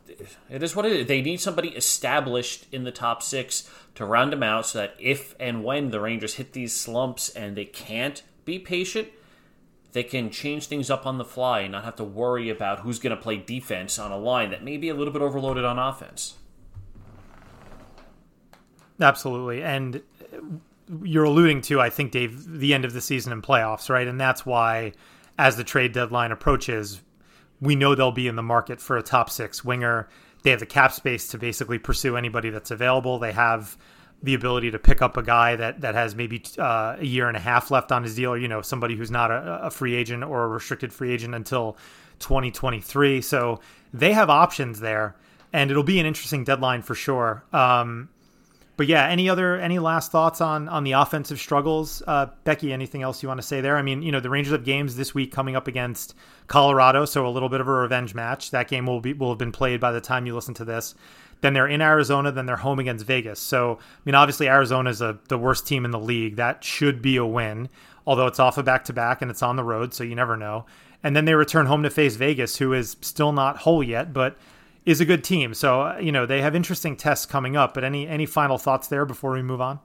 [0.50, 1.06] it is what it is.
[1.06, 5.34] They need somebody established in the top six to round them out so that if
[5.38, 9.08] and when the Rangers hit these slumps and they can't be patient,
[9.94, 12.98] they can change things up on the fly and not have to worry about who's
[12.98, 15.78] going to play defense on a line that may be a little bit overloaded on
[15.78, 16.34] offense.
[19.00, 19.62] Absolutely.
[19.62, 20.02] And
[21.04, 24.08] you're alluding to, I think, Dave, the end of the season and playoffs, right?
[24.08, 24.94] And that's why,
[25.38, 27.00] as the trade deadline approaches,
[27.60, 30.08] we know they'll be in the market for a top six winger.
[30.42, 33.20] They have the cap space to basically pursue anybody that's available.
[33.20, 33.76] They have
[34.24, 37.36] the ability to pick up a guy that that has maybe uh, a year and
[37.36, 39.94] a half left on his deal, or you know somebody who's not a, a, free
[39.94, 41.76] agent or a restricted free agent until
[42.20, 43.20] 2023.
[43.20, 43.60] So
[43.92, 45.14] they have options there,
[45.52, 47.44] and it'll be an interesting deadline for sure.
[47.52, 48.08] Um,
[48.78, 52.72] but yeah, any other any last thoughts on on the offensive struggles, uh, Becky?
[52.72, 53.76] Anything else you want to say there?
[53.76, 56.14] I mean, you know, the Rangers have games this week coming up against
[56.46, 58.52] Colorado, so a little bit of a revenge match.
[58.52, 60.94] That game will be will have been played by the time you listen to this.
[61.40, 62.32] Then they're in Arizona.
[62.32, 63.40] Then they're home against Vegas.
[63.40, 66.36] So, I mean, obviously, Arizona is the worst team in the league.
[66.36, 67.68] That should be a win,
[68.06, 70.36] although it's off a back to back and it's on the road, so you never
[70.36, 70.66] know.
[71.02, 74.38] And then they return home to face Vegas, who is still not whole yet, but
[74.84, 75.54] is a good team.
[75.54, 77.74] So uh, you know they have interesting tests coming up.
[77.74, 79.80] But any any final thoughts there before we move on?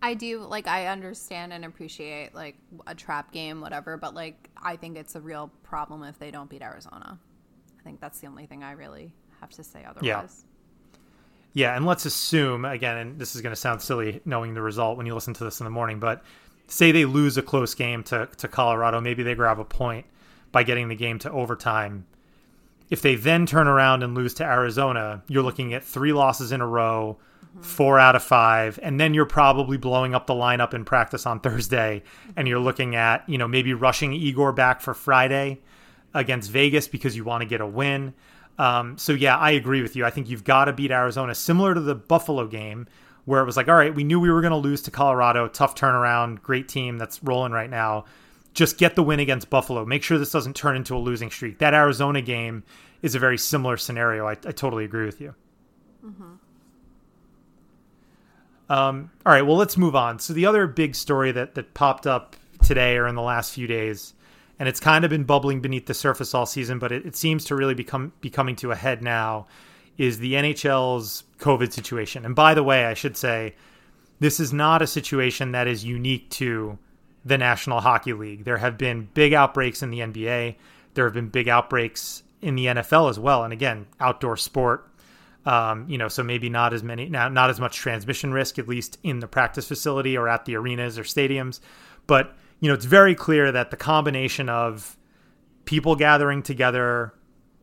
[0.00, 4.76] I do like I understand and appreciate like a trap game, whatever, but like I
[4.76, 7.18] think it's a real problem if they don't beat Arizona.
[7.78, 10.04] I think that's the only thing I really have to say otherwise.
[10.04, 10.47] Yeah.
[11.54, 14.96] Yeah, and let's assume again, and this is going to sound silly knowing the result
[14.96, 16.22] when you listen to this in the morning, but
[16.68, 20.06] say they lose a close game to to Colorado, maybe they grab a point
[20.52, 22.06] by getting the game to overtime.
[22.90, 26.62] If they then turn around and lose to Arizona, you're looking at three losses in
[26.62, 27.62] a row, mm-hmm.
[27.62, 31.40] four out of five, and then you're probably blowing up the lineup in practice on
[31.40, 32.02] Thursday,
[32.36, 35.60] and you're looking at you know maybe rushing Igor back for Friday
[36.14, 38.14] against Vegas because you want to get a win.
[38.58, 40.04] Um, so yeah, I agree with you.
[40.04, 42.86] I think you've got to beat Arizona, similar to the Buffalo game,
[43.24, 45.46] where it was like, all right, we knew we were going to lose to Colorado,
[45.48, 48.04] tough turnaround, great team that's rolling right now
[48.58, 49.84] just get the win against Buffalo.
[49.84, 51.58] Make sure this doesn't turn into a losing streak.
[51.58, 52.64] That Arizona game
[53.02, 54.26] is a very similar scenario.
[54.26, 55.34] I, I totally agree with you.
[56.04, 56.32] Mm-hmm.
[58.70, 60.18] Um, all right, well, let's move on.
[60.18, 63.68] So the other big story that that popped up today or in the last few
[63.68, 64.12] days,
[64.58, 67.44] and it's kind of been bubbling beneath the surface all season, but it, it seems
[67.46, 69.46] to really become be coming to a head now,
[69.96, 72.24] is the NHL's COVID situation.
[72.24, 73.54] And by the way, I should say,
[74.20, 76.78] this is not a situation that is unique to
[77.24, 78.44] the National Hockey League.
[78.44, 80.56] There have been big outbreaks in the NBA.
[80.94, 83.44] There have been big outbreaks in the NFL as well.
[83.44, 84.88] And again, outdoor sport,
[85.44, 88.68] um, you know, so maybe not as many, not, not as much transmission risk, at
[88.68, 91.60] least in the practice facility or at the arenas or stadiums.
[92.06, 94.96] But, you know, it's very clear that the combination of
[95.64, 97.12] people gathering together,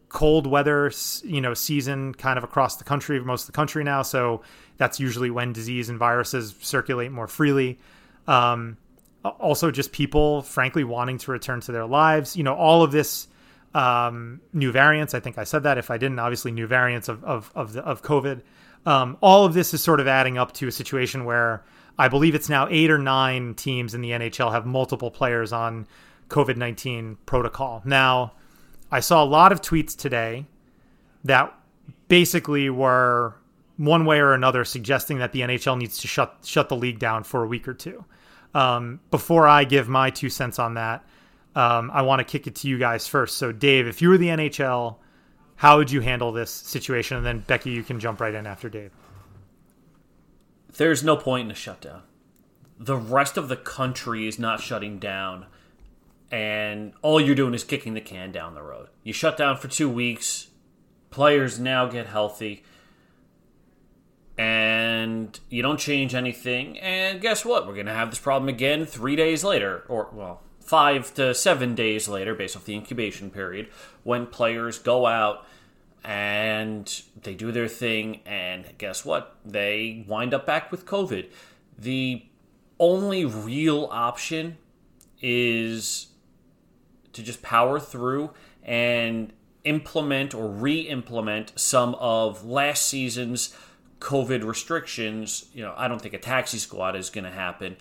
[0.09, 0.91] cold weather,
[1.23, 4.01] you know, season kind of across the country, most of the country now.
[4.01, 4.41] So
[4.77, 7.79] that's usually when disease and viruses circulate more freely.
[8.27, 8.77] Um,
[9.25, 13.27] also just people frankly wanting to return to their lives you know all of this
[13.73, 17.23] um, new variants i think i said that if i didn't obviously new variants of
[17.23, 18.41] of of, the, of covid
[18.85, 21.63] um, all of this is sort of adding up to a situation where
[21.97, 25.87] i believe it's now eight or nine teams in the nhl have multiple players on
[26.29, 28.33] covid-19 protocol now
[28.91, 30.45] i saw a lot of tweets today
[31.23, 31.53] that
[32.07, 33.35] basically were
[33.77, 37.23] one way or another suggesting that the nhl needs to shut shut the league down
[37.23, 38.03] for a week or two
[38.55, 41.05] um, before I give my two cents on that,
[41.55, 43.37] um, I want to kick it to you guys first.
[43.37, 44.95] So, Dave, if you were the NHL,
[45.57, 47.17] how would you handle this situation?
[47.17, 48.91] And then, Becky, you can jump right in after Dave.
[50.77, 52.03] There's no point in a shutdown.
[52.79, 55.45] The rest of the country is not shutting down,
[56.31, 58.89] and all you're doing is kicking the can down the road.
[59.03, 60.47] You shut down for two weeks,
[61.09, 62.63] players now get healthy
[64.37, 66.77] and you don't change anything.
[66.79, 67.65] And guess what?
[67.65, 71.75] We're going to have this problem again three days later, or, well, five to seven
[71.75, 73.69] days later, based off the incubation period,
[74.03, 75.45] when players go out
[76.05, 79.35] and they do their thing, and guess what?
[79.43, 81.29] They wind up back with COVID.
[81.79, 82.23] The
[82.79, 84.57] only real option
[85.19, 86.07] is
[87.13, 93.55] to just power through and implement or re implement some of last season's
[93.99, 97.77] COVID restrictions, you know, I don't think a taxi squad is going to happen,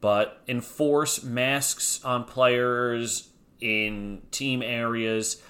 [0.00, 3.28] but enforce masks on players
[3.60, 5.40] in team areas.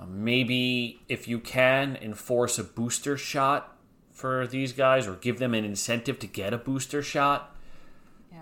[0.00, 3.76] Uh, maybe if you can, enforce a booster shot
[4.12, 7.56] for these guys or give them an incentive to get a booster shot.
[8.32, 8.38] Yeah.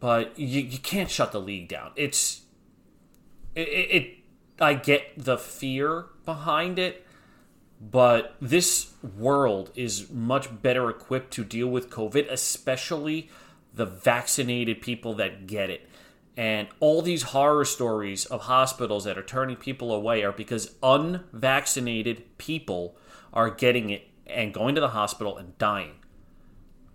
[0.00, 1.92] But you, you can't shut the league down.
[1.96, 2.42] It's
[3.54, 4.14] it, it
[4.60, 7.06] I get the fear behind it
[7.82, 13.28] but this world is much better equipped to deal with COVID, especially
[13.74, 15.88] the vaccinated people that get it.
[16.36, 22.38] And all these horror stories of hospitals that are turning people away are because unvaccinated
[22.38, 22.96] people
[23.32, 25.96] are getting it and going to the hospital and dying.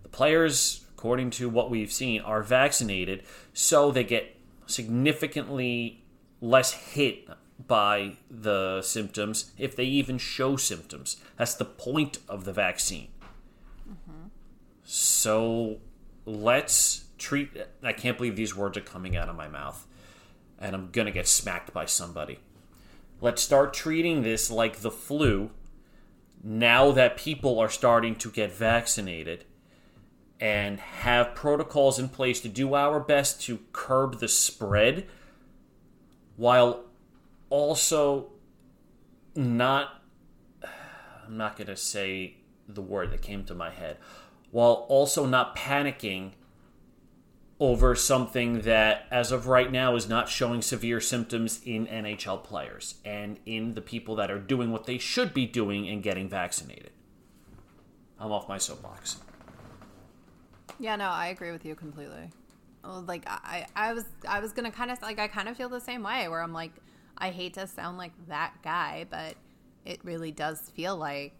[0.02, 3.22] The players, according to what we've seen, are vaccinated,
[3.52, 6.04] so they get significantly
[6.40, 7.28] less hit
[7.66, 11.16] by the symptoms if they even show symptoms.
[11.36, 13.08] That's the point of the vaccine.
[13.88, 14.28] Mm-hmm.
[14.84, 15.78] So
[16.24, 17.50] let's treat.
[17.82, 19.86] I can't believe these words are coming out of my mouth,
[20.58, 22.38] and I'm gonna get smacked by somebody.
[23.20, 25.50] Let's start treating this like the flu
[26.42, 29.44] now that people are starting to get vaccinated
[30.40, 35.06] and have protocols in place to do our best to curb the spread
[36.36, 36.84] while
[37.50, 38.30] also
[39.34, 40.02] not
[41.26, 43.98] I'm not going to say the word that came to my head
[44.50, 46.32] while also not panicking
[47.60, 52.96] over something that, as of right now, is not showing severe symptoms in NHL players
[53.04, 56.90] and in the people that are doing what they should be doing and getting vaccinated.
[58.18, 59.18] I'm off my soapbox.
[60.78, 62.30] Yeah, no, I agree with you completely.
[62.84, 65.80] Like I, I was, I was gonna kind of like I kind of feel the
[65.80, 66.72] same way where I'm like,
[67.18, 69.34] I hate to sound like that guy, but
[69.84, 71.34] it really does feel like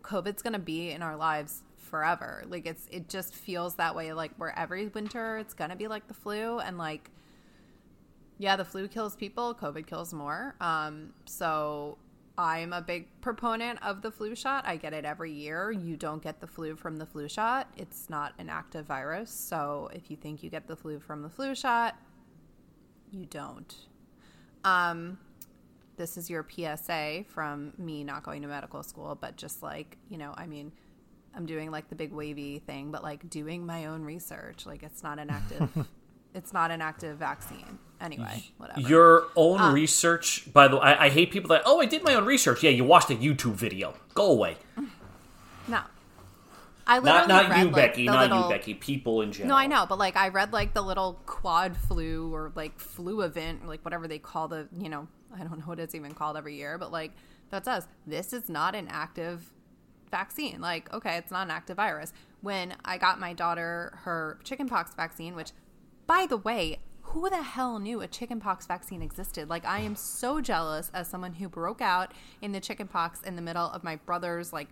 [0.00, 2.42] COVID's gonna be in our lives forever.
[2.48, 4.14] Like it's, it just feels that way.
[4.14, 7.10] Like where every winter it's gonna be like the flu, and like,
[8.38, 10.54] yeah, the flu kills people, COVID kills more.
[10.58, 11.98] Um, so
[12.38, 14.66] I'm a big proponent of the flu shot.
[14.66, 15.70] I get it every year.
[15.70, 17.68] You don't get the flu from the flu shot.
[17.76, 19.30] It's not an active virus.
[19.30, 21.94] So if you think you get the flu from the flu shot,
[23.10, 23.74] you don't.
[24.64, 25.18] Um,
[25.98, 30.16] this is your PSA from me not going to medical school, but just like, you
[30.16, 30.72] know, I mean,
[31.34, 34.66] I'm doing like the big wavy thing, but like doing my own research.
[34.66, 35.86] Like it's not an active
[36.34, 37.78] it's not an active vaccine.
[38.00, 38.80] Anyway, whatever.
[38.80, 42.02] Your own um, research, by the way, I, I hate people that, oh, I did
[42.02, 42.62] my own research.
[42.62, 43.94] Yeah, you watched a YouTube video.
[44.14, 44.56] Go away.
[45.68, 45.80] no.
[46.84, 48.04] I Not not read, you, like, Becky.
[48.04, 48.74] Not little- you, Becky.
[48.74, 49.50] People in general.
[49.50, 53.20] No, I know, but like I read like the little quad flu or like flu
[53.20, 56.12] event, or like whatever they call the, you know, I don't know what it's even
[56.12, 57.12] called every year, but like
[57.50, 59.52] that says this is not an active
[60.12, 60.60] vaccine.
[60.60, 62.12] Like, okay, it's not an active virus.
[62.40, 65.50] When I got my daughter her chickenpox vaccine, which
[66.06, 69.48] by the way, who the hell knew a chickenpox vaccine existed?
[69.48, 73.42] Like, I am so jealous as someone who broke out in the chickenpox in the
[73.42, 74.68] middle of my brother's like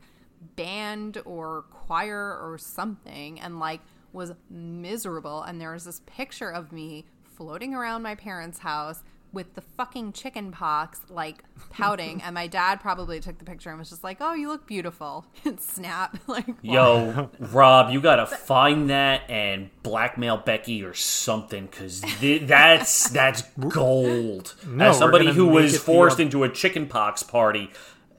[0.56, 3.80] band or choir or something and like
[4.12, 5.42] was miserable.
[5.42, 10.12] And there was this picture of me floating around my parents' house with the fucking
[10.12, 12.22] chicken pox, like pouting.
[12.24, 15.26] and my dad probably took the picture and was just like, oh, you look beautiful.
[15.44, 16.18] and snap.
[16.26, 23.42] like, Yo, Rob, you gotta find that and blackmail Becky or something, because that's that's
[23.68, 24.54] gold.
[24.66, 27.70] No, As somebody who was forced uh, into a chickenpox party,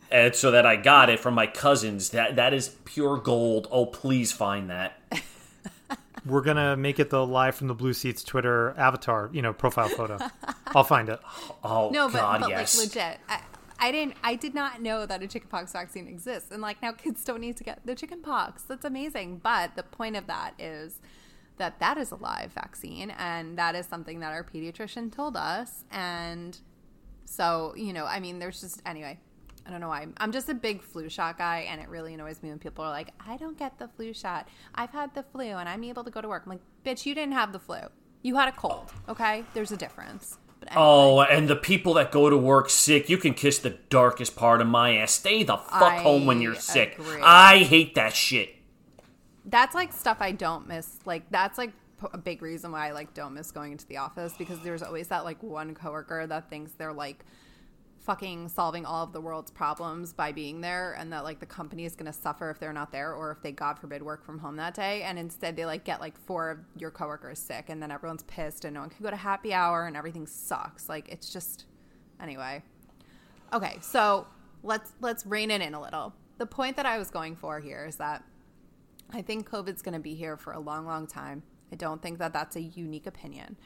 [0.09, 3.67] and so that I got it from my cousins, that that is pure gold.
[3.71, 4.97] Oh, please find that.
[6.25, 9.89] We're gonna make it the live from the Blue Seats Twitter avatar, you know, profile
[9.89, 10.19] photo.
[10.75, 11.19] I'll find it.
[11.63, 12.77] Oh No, but, God, but yes.
[12.77, 13.19] like legit.
[13.29, 13.41] I,
[13.81, 14.15] I didn't.
[14.23, 17.57] I did not know that a chickenpox vaccine exists, and like now kids don't need
[17.57, 18.61] to get the chickenpox.
[18.63, 19.39] That's amazing.
[19.43, 20.99] But the point of that is
[21.57, 25.83] that that is a live vaccine, and that is something that our pediatrician told us.
[25.91, 26.59] And
[27.25, 29.19] so you know, I mean, there's just anyway.
[29.65, 30.07] I don't know why.
[30.17, 32.89] I'm just a big flu shot guy, and it really annoys me when people are
[32.89, 34.47] like, "I don't get the flu shot.
[34.75, 37.15] I've had the flu, and I'm able to go to work." I'm like, "Bitch, you
[37.15, 37.79] didn't have the flu.
[38.23, 38.91] You had a cold.
[39.07, 39.11] Oh.
[39.13, 40.75] Okay, there's a difference." Anyway.
[40.75, 44.61] Oh, and the people that go to work sick, you can kiss the darkest part
[44.61, 45.11] of my ass.
[45.13, 46.99] Stay the fuck I home when you're sick.
[47.21, 48.55] I hate that shit.
[49.45, 50.99] that's like stuff I don't miss.
[51.05, 51.71] Like that's like
[52.13, 55.07] a big reason why I like don't miss going into the office because there's always
[55.09, 57.25] that like one coworker that thinks they're like
[58.01, 61.85] fucking solving all of the world's problems by being there and that like the company
[61.85, 64.39] is going to suffer if they're not there or if they god forbid work from
[64.39, 67.81] home that day and instead they like get like four of your coworkers sick and
[67.81, 71.07] then everyone's pissed and no one can go to happy hour and everything sucks like
[71.09, 71.65] it's just
[72.19, 72.63] anyway
[73.53, 74.25] okay so
[74.63, 77.85] let's let's rein it in a little the point that i was going for here
[77.85, 78.23] is that
[79.13, 81.43] I think COVID's going to be here for a long, long time.
[81.71, 83.57] I don't think that that's a unique opinion.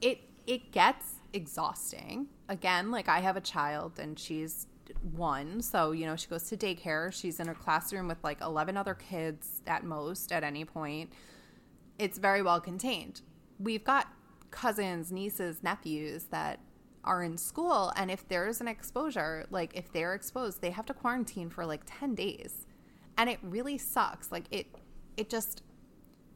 [0.00, 2.28] It it gets exhausting.
[2.48, 4.66] Again, like I have a child and she's
[5.12, 7.12] one, so you know she goes to daycare.
[7.12, 11.12] She's in a classroom with like eleven other kids at most at any point.
[11.98, 13.20] It's very well contained.
[13.58, 14.08] We've got
[14.50, 16.60] cousins, nieces, nephews that
[17.04, 20.94] are in school, and if there's an exposure, like if they're exposed, they have to
[20.94, 22.66] quarantine for like ten days
[23.18, 24.66] and it really sucks like it
[25.18, 25.62] it just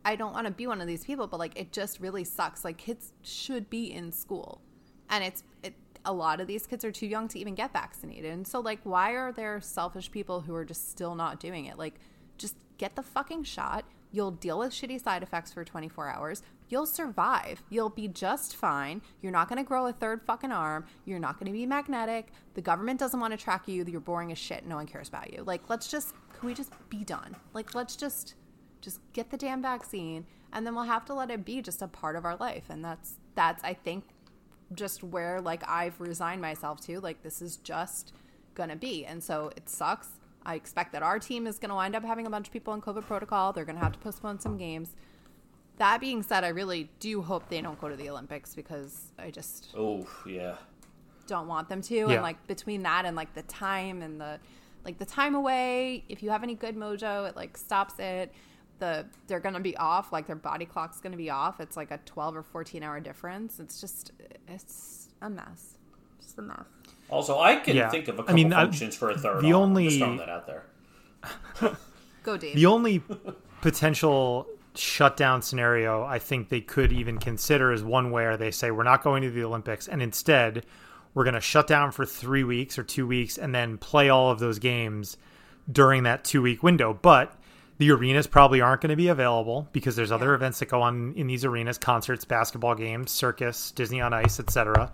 [0.05, 2.65] i don't want to be one of these people but like it just really sucks
[2.65, 4.61] like kids should be in school
[5.09, 8.33] and it's it, a lot of these kids are too young to even get vaccinated.
[8.33, 11.79] And so like why are there selfish people who are just still not doing it?
[11.79, 11.95] Like
[12.39, 13.85] just get the fucking shot.
[14.11, 16.43] You'll deal with shitty side effects for 24 hours.
[16.69, 17.63] You'll survive.
[17.71, 19.01] You'll be just fine.
[19.23, 20.87] You're not going to grow a third fucking arm.
[21.05, 22.29] You're not going to be magnetic.
[22.55, 23.85] The government doesn't want to track you.
[23.85, 24.67] You're boring as shit.
[24.67, 25.43] No one cares about you.
[25.45, 27.37] Like let's just can we just be done?
[27.55, 28.35] Like let's just
[28.81, 31.89] just get the damn vaccine and then we'll have to let it be just a
[31.89, 32.65] part of our life.
[32.69, 34.05] And that's that's i think
[34.75, 38.13] just where like i've resigned myself to like this is just
[38.55, 39.07] gonna be.
[39.07, 40.09] And so it sucks.
[40.45, 42.83] I expect that our team is gonna wind up having a bunch of people on
[42.83, 43.53] covid protocol.
[43.53, 44.91] They're gonna have to postpone some games.
[45.79, 49.31] That being said i really do hope they don't go to the olympics because i
[49.31, 50.57] just Oh, yeah.
[51.27, 51.95] don't want them to.
[51.95, 52.11] Yeah.
[52.11, 54.39] and like between that and like the time and the
[54.85, 58.33] like the time away if you have any good mojo it like stops it
[58.83, 61.61] the they're going to be off, like their body clock's going to be off.
[61.61, 63.61] It's like a 12 or 14 hour difference.
[63.61, 64.11] It's just
[64.49, 65.79] it's a mess.
[66.21, 66.59] Just a mess.
[67.09, 67.89] Also, I can Yeah.
[67.91, 69.43] think of a I couple mean, I- for a third.
[69.43, 69.63] the arm.
[69.63, 70.65] only- Just throwing that out there.
[72.25, 72.55] Go Dave.
[72.57, 73.03] The only
[73.61, 78.83] potential shutdown scenario I think they could even consider is one where they say we're
[78.85, 80.65] not going to the Olympics and instead
[81.15, 84.31] we're going to shut down for 3 weeks or 2 weeks and then play all
[84.31, 85.17] of those games
[85.71, 86.95] during that 2 week window.
[86.95, 87.37] But
[87.79, 91.15] the arenas probably aren't going to be available because there's other events that go on
[91.17, 94.93] in these arenas, concerts, basketball games, circus, Disney on Ice, etc.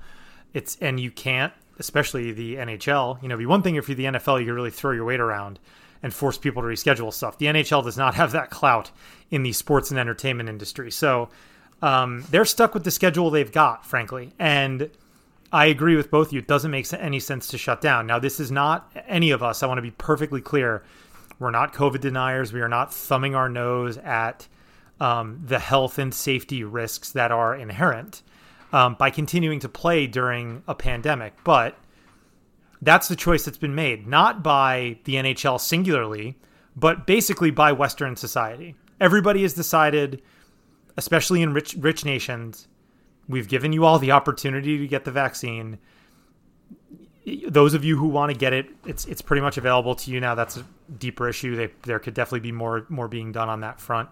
[0.55, 3.23] It's and you can't, especially the NHL.
[3.23, 5.21] You know, be one thing if you're the NFL, you could really throw your weight
[5.21, 5.59] around
[6.03, 7.39] and force people to reschedule stuff.
[7.39, 8.91] The NHL does not have that clout
[9.31, 11.29] in the sports and entertainment industry, so
[11.83, 14.33] um, they're stuck with the schedule they've got, frankly.
[14.39, 14.91] And
[15.53, 16.41] I agree with both of you.
[16.41, 18.07] It doesn't make any sense to shut down.
[18.07, 19.63] Now, this is not any of us.
[19.63, 20.83] I want to be perfectly clear.
[21.39, 22.53] We're not COVID deniers.
[22.53, 24.49] We are not thumbing our nose at
[25.01, 28.23] um, the health and safety risks that are inherent
[28.73, 31.35] um, by continuing to play during a pandemic.
[31.45, 31.79] But
[32.83, 36.37] that's the choice that's been made, not by the NHL singularly,
[36.77, 38.77] but basically by Western society.
[39.01, 40.23] Everybody has decided,
[40.97, 42.69] especially in rich rich nations,
[43.29, 45.79] we've given you all the opportunity to get the vaccine.
[47.47, 50.21] Those of you who want to get it, it's it's pretty much available to you
[50.21, 50.35] now.
[50.35, 50.65] That's a
[50.99, 51.57] deeper issue.
[51.57, 54.09] They, there could definitely be more more being done on that front.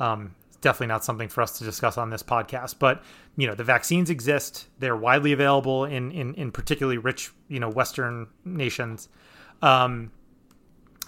[0.00, 2.76] Um, definitely not something for us to discuss on this podcast.
[2.78, 3.02] But
[3.36, 4.66] you know, the vaccines exist.
[4.78, 9.08] They're widely available in in, in particularly rich you know Western nations.
[9.62, 10.12] Um,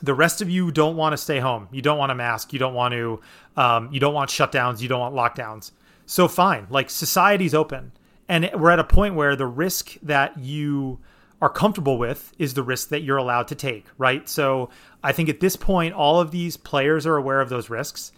[0.02, 1.68] the rest of you don't want to stay home.
[1.70, 2.52] You don't want a mask.
[2.52, 3.20] You don't want to.
[3.56, 4.80] Um, you don't want shutdowns.
[4.80, 5.72] You don't want lockdowns.
[6.06, 7.92] So fine, like society's open,
[8.28, 10.98] and we're at a point where the risk that you
[11.40, 14.28] are comfortable with is the risk that you're allowed to take, right?
[14.28, 14.70] So
[15.02, 18.12] I think at this point, all of these players are aware of those risks.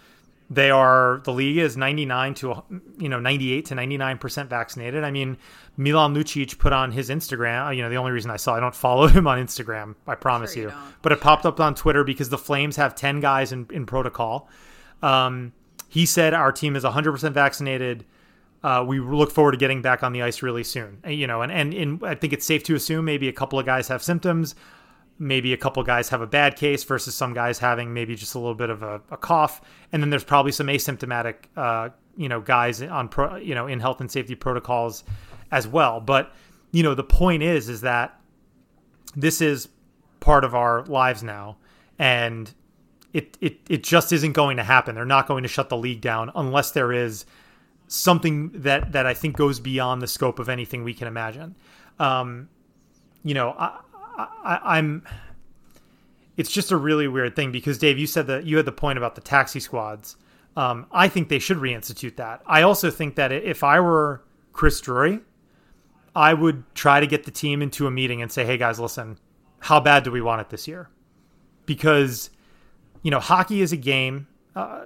[0.50, 2.62] They are the league is 99 to
[2.98, 5.02] you know 98 to 99 percent vaccinated.
[5.02, 5.38] I mean,
[5.78, 7.74] Milan Lucic put on his Instagram.
[7.74, 9.94] You know, the only reason I saw I don't follow him on Instagram.
[10.06, 12.94] I promise Sure you you, but it popped up on Twitter because the Flames have
[12.94, 14.50] 10 guys in, in protocol.
[15.00, 15.52] Um,
[15.88, 18.04] he said our team is 100 percent vaccinated.
[18.64, 20.98] Uh, we look forward to getting back on the ice really soon.
[21.06, 23.88] You know, and, and I think it's safe to assume maybe a couple of guys
[23.88, 24.54] have symptoms
[25.22, 28.38] maybe a couple guys have a bad case versus some guys having maybe just a
[28.38, 29.60] little bit of a, a cough.
[29.92, 33.80] And then there's probably some asymptomatic uh, you know guys on pro, you know in
[33.80, 35.04] health and safety protocols
[35.50, 36.00] as well.
[36.00, 36.32] But
[36.72, 38.20] you know the point is is that
[39.14, 39.68] this is
[40.20, 41.56] part of our lives now.
[41.98, 42.52] And
[43.12, 44.94] it, it it just isn't going to happen.
[44.94, 47.26] They're not going to shut the league down unless there is
[47.92, 51.54] something that that I think goes beyond the scope of anything we can imagine
[51.98, 52.48] um,
[53.22, 53.80] you know I,
[54.16, 55.04] I, I'm.
[56.36, 58.98] It's just a really weird thing because Dave, you said that you had the point
[58.98, 60.16] about the taxi squads.
[60.56, 62.42] Um, I think they should reinstitute that.
[62.46, 64.22] I also think that if I were
[64.52, 65.20] Chris Drury,
[66.14, 69.18] I would try to get the team into a meeting and say, "Hey guys, listen,
[69.60, 70.88] how bad do we want it this year?"
[71.66, 72.30] Because
[73.02, 74.26] you know, hockey is a game.
[74.54, 74.84] Uh,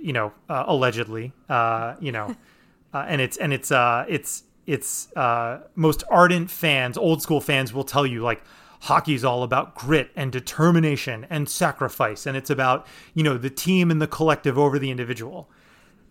[0.00, 2.34] you know, uh, allegedly, uh, you know,
[2.94, 7.72] uh, and it's and it's uh, it's it's uh, most ardent fans, old school fans,
[7.72, 8.42] will tell you like
[8.80, 13.50] hockey is all about grit and determination and sacrifice, and it's about you know the
[13.50, 15.50] team and the collective over the individual.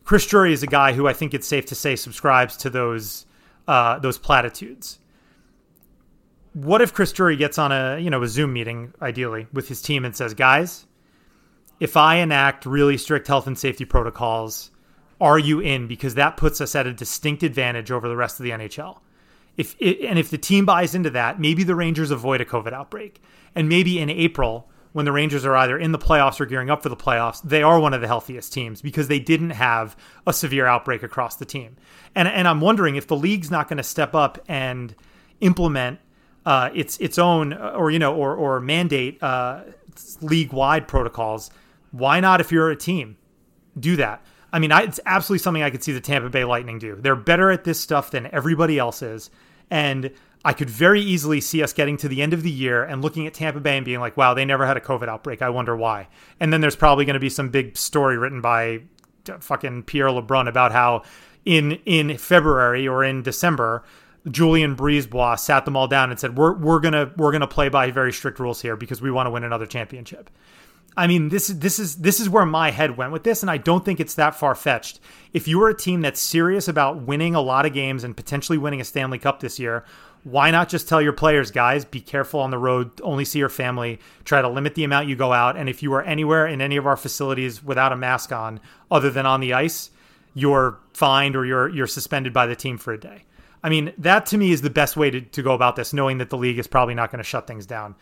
[0.03, 3.25] Chris Drury is a guy who I think it's safe to say subscribes to those
[3.67, 4.99] uh, those platitudes.
[6.53, 9.81] What if Chris Drury gets on a you know a Zoom meeting, ideally with his
[9.81, 10.85] team, and says, "Guys,
[11.79, 14.71] if I enact really strict health and safety protocols."
[15.19, 18.43] are you in because that puts us at a distinct advantage over the rest of
[18.43, 18.99] the NHL.
[19.57, 22.73] If it, and if the team buys into that, maybe the Rangers avoid a COVID
[22.73, 23.21] outbreak.
[23.55, 26.83] And maybe in April, when the Rangers are either in the playoffs or gearing up
[26.83, 29.95] for the playoffs, they are one of the healthiest teams because they didn't have
[30.27, 31.77] a severe outbreak across the team.
[32.13, 34.93] And and I'm wondering if the league's not going to step up and
[35.39, 35.99] implement
[36.45, 39.61] uh, its its own or you know or or mandate uh,
[40.21, 41.49] league wide protocols.
[41.97, 43.17] Why not if you're a team?
[43.79, 44.25] Do that.
[44.51, 46.95] I mean, I, it's absolutely something I could see the Tampa Bay Lightning do.
[46.95, 49.29] They're better at this stuff than everybody else is.
[49.69, 50.11] And
[50.43, 53.27] I could very easily see us getting to the end of the year and looking
[53.27, 55.41] at Tampa Bay and being like, wow, they never had a COVID outbreak.
[55.41, 56.07] I wonder why.
[56.39, 58.81] And then there's probably going to be some big story written by
[59.39, 61.03] fucking Pierre LeBrun about how
[61.45, 63.83] in in February or in December,
[64.29, 67.91] Julien BriseBois sat them all down and said, "We're we're gonna we're gonna play by
[67.91, 70.29] very strict rules here because we want to win another championship."
[70.97, 73.51] I mean, this is this is this is where my head went with this, and
[73.51, 74.99] I don't think it's that far fetched.
[75.33, 78.57] If you were a team that's serious about winning a lot of games and potentially
[78.57, 79.83] winning a Stanley Cup this year,
[80.23, 83.49] why not just tell your players, guys, be careful on the road, only see your
[83.49, 86.61] family, try to limit the amount you go out, and if you are anywhere in
[86.61, 89.91] any of our facilities without a mask on, other than on the ice,
[90.33, 93.23] you're fined or you're you're suspended by the team for a day.
[93.61, 96.19] I mean, that to me is the best way to, to go about this, knowing
[96.19, 97.95] that the league is probably not going to shut things down.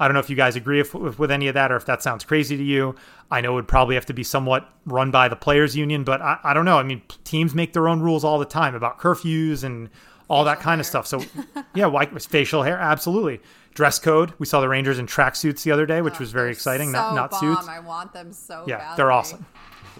[0.00, 1.86] I don't know if you guys agree if, with, with, any of that or if
[1.86, 2.96] that sounds crazy to you.
[3.30, 6.20] I know it would probably have to be somewhat run by the players' union, but
[6.20, 6.78] I, I don't know.
[6.78, 9.88] I mean, teams make their own rules all the time about curfews and
[10.28, 10.80] all facial that kind hair.
[10.80, 11.06] of stuff.
[11.06, 11.22] So,
[11.74, 13.40] yeah, why, facial hair, absolutely.
[13.74, 14.32] Dress code.
[14.38, 16.88] We saw the Rangers in tracksuits the other day, which oh, was very exciting.
[16.88, 17.40] So not not bomb.
[17.56, 17.68] suits.
[17.68, 18.64] I want them so.
[18.66, 18.96] Yeah, badly.
[18.96, 19.46] they're awesome.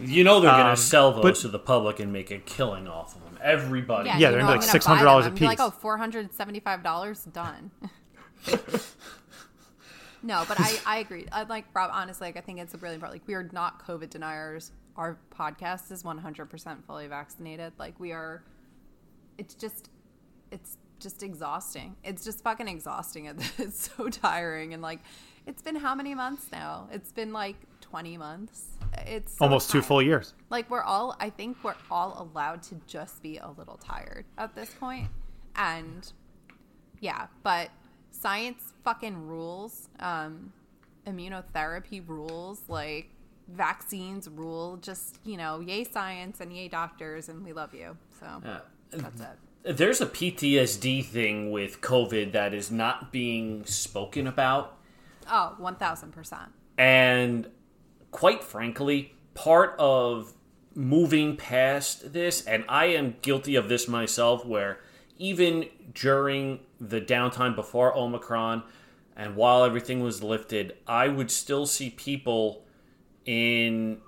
[0.00, 2.38] You know they're going to Um, sell those but- to the public and make a
[2.38, 3.38] killing off of them.
[3.42, 4.08] Everybody.
[4.08, 5.06] Yeah, you they're know like I'm gonna $600 buy them.
[5.06, 5.66] a I'm Like, piece.
[5.66, 7.70] oh, four hundred seventy-five dollars, done.
[10.24, 11.26] no, but I, I agree.
[11.30, 11.90] I like Rob.
[11.92, 13.20] Honestly, like, I think it's a really important.
[13.20, 14.72] Like we are not COVID deniers.
[14.96, 17.72] Our podcast is one hundred percent fully vaccinated.
[17.78, 18.42] Like we are.
[19.38, 19.90] It's just,
[20.50, 21.96] it's just exhausting.
[22.04, 23.26] It's just fucking exhausting.
[23.58, 25.00] It's so tiring and like,
[25.46, 26.88] it's been how many months now?
[26.92, 28.78] It's been like twenty months.
[29.06, 30.34] It's so Almost two full years.
[30.50, 34.54] like we're all i think we're all allowed to just be a little tired at
[34.54, 35.08] this point
[35.56, 36.12] and
[37.00, 37.70] yeah but
[38.24, 40.32] science fucking rules um
[41.06, 43.06] immunotherapy rules like
[43.48, 48.26] vaccines rule just you know yay science and yay doctors and we love you so
[48.44, 48.60] Yeah.
[49.02, 54.76] that's it There's a PTSD thing with COVID that is not being spoken about.
[55.30, 56.48] oh 1000%
[56.78, 57.48] And
[58.10, 58.98] quite frankly,
[59.34, 60.34] part of
[60.74, 64.80] moving past this, and I am guilty of this myself, where
[65.18, 65.54] even
[65.94, 68.62] during the downtime before Omicron
[69.16, 72.64] and while everything was lifted, I would still see people
[73.24, 73.98] in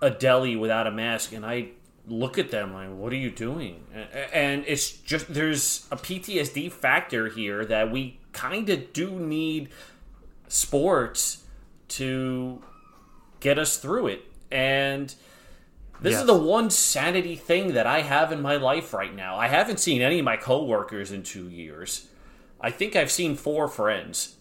[0.00, 1.68] a deli without a mask, and I
[2.08, 3.84] look at them like, "What are you doing?"
[4.32, 9.68] And it's just there's a PTSD factor here that we kind of do need
[10.48, 11.44] sports
[11.88, 12.62] to
[13.40, 14.24] get us through it.
[14.50, 15.14] And
[16.02, 19.36] this is the one sanity thing that I have in my life right now.
[19.36, 22.08] I haven't seen any of my coworkers in two years.
[22.60, 24.36] I think I've seen four friends.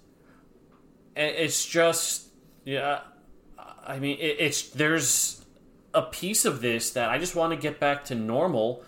[1.15, 2.27] And it's just,
[2.65, 3.01] yeah.
[3.85, 5.43] I mean, it, it's there's
[5.93, 8.83] a piece of this that I just want to get back to normal,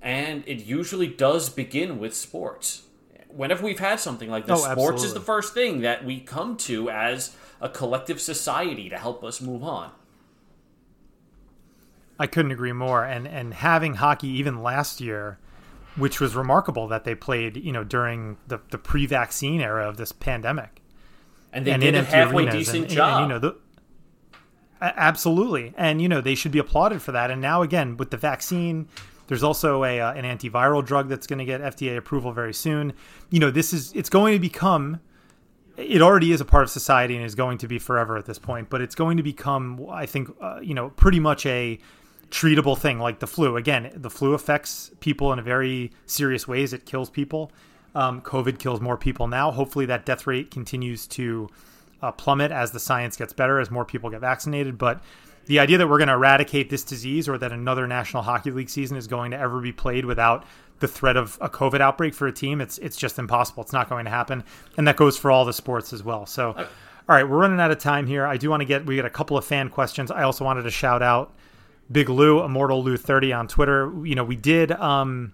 [0.00, 2.82] and it usually does begin with sports.
[3.28, 6.56] Whenever we've had something like this, Oh, sports is the first thing that we come
[6.58, 9.92] to as a collective society to help us move on.
[12.18, 13.04] I couldn't agree more.
[13.04, 15.38] And and having hockey even last year,
[15.96, 20.12] which was remarkable that they played, you know, during the, the pre-vaccine era of this
[20.12, 20.82] pandemic.
[21.52, 23.22] And they and did a halfway decent and, job.
[23.22, 23.56] and, you know, the,
[24.80, 27.30] absolutely, and you know they should be applauded for that.
[27.30, 28.88] And now again with the vaccine,
[29.28, 32.92] there's also a uh, an antiviral drug that's going to get FDA approval very soon.
[33.30, 35.00] You know, this is it's going to become.
[35.76, 38.38] It already is a part of society and is going to be forever at this
[38.38, 41.78] point, but it's going to become, I think, uh, you know, pretty much a
[42.32, 43.56] treatable thing like the flu.
[43.56, 46.72] Again, the flu affects people in a very serious ways.
[46.72, 47.52] It kills people.
[47.94, 49.50] Um, COVID kills more people now.
[49.50, 51.48] Hopefully, that death rate continues to
[52.00, 54.78] uh, plummet as the science gets better, as more people get vaccinated.
[54.78, 55.02] But
[55.44, 58.70] the idea that we're going to eradicate this disease or that another National Hockey League
[58.70, 60.46] season is going to ever be played without
[60.82, 63.62] the threat of a COVID outbreak for a team, it's it's just impossible.
[63.62, 64.44] It's not going to happen,
[64.76, 66.26] and that goes for all the sports as well.
[66.26, 66.66] So, all
[67.08, 68.26] right, we're running out of time here.
[68.26, 70.10] I do want to get we got a couple of fan questions.
[70.10, 71.32] I also wanted to shout out
[71.92, 73.92] Big Lou, Immortal Lou thirty on Twitter.
[74.04, 75.32] You know, we did um,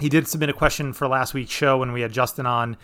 [0.00, 2.76] he did submit a question for last week's show when we had Justin on.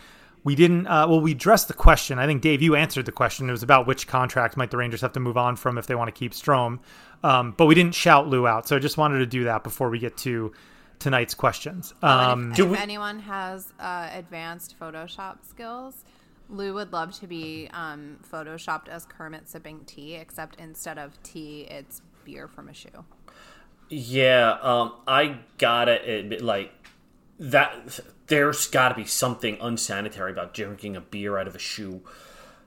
[0.45, 0.87] We didn't.
[0.87, 2.19] Uh, well, we addressed the question.
[2.19, 3.47] I think Dave, you answered the question.
[3.47, 5.95] It was about which contract might the Rangers have to move on from if they
[5.95, 6.79] want to keep Strome.
[7.23, 9.89] Um, but we didn't shout Lou out, so I just wanted to do that before
[9.89, 10.51] we get to
[10.99, 11.93] tonight's questions.
[12.01, 16.03] Um, if, do if we- anyone has uh, advanced Photoshop skills,
[16.49, 21.61] Lou would love to be um, photoshopped as Kermit sipping tea, except instead of tea,
[21.71, 23.05] it's beer from a shoe.
[23.89, 26.71] Yeah, um, I gotta admit, like
[27.39, 27.99] that.
[28.27, 32.01] There's got to be something unsanitary about drinking a beer out of a shoe.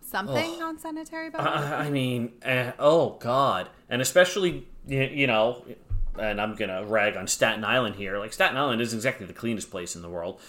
[0.03, 1.47] Something non-sanitary about?
[1.47, 5.65] I, I mean, eh, oh god, and especially you, you know,
[6.19, 8.19] and I'm gonna rag on Staten Island here.
[8.19, 10.41] Like Staten Island is exactly the cleanest place in the world,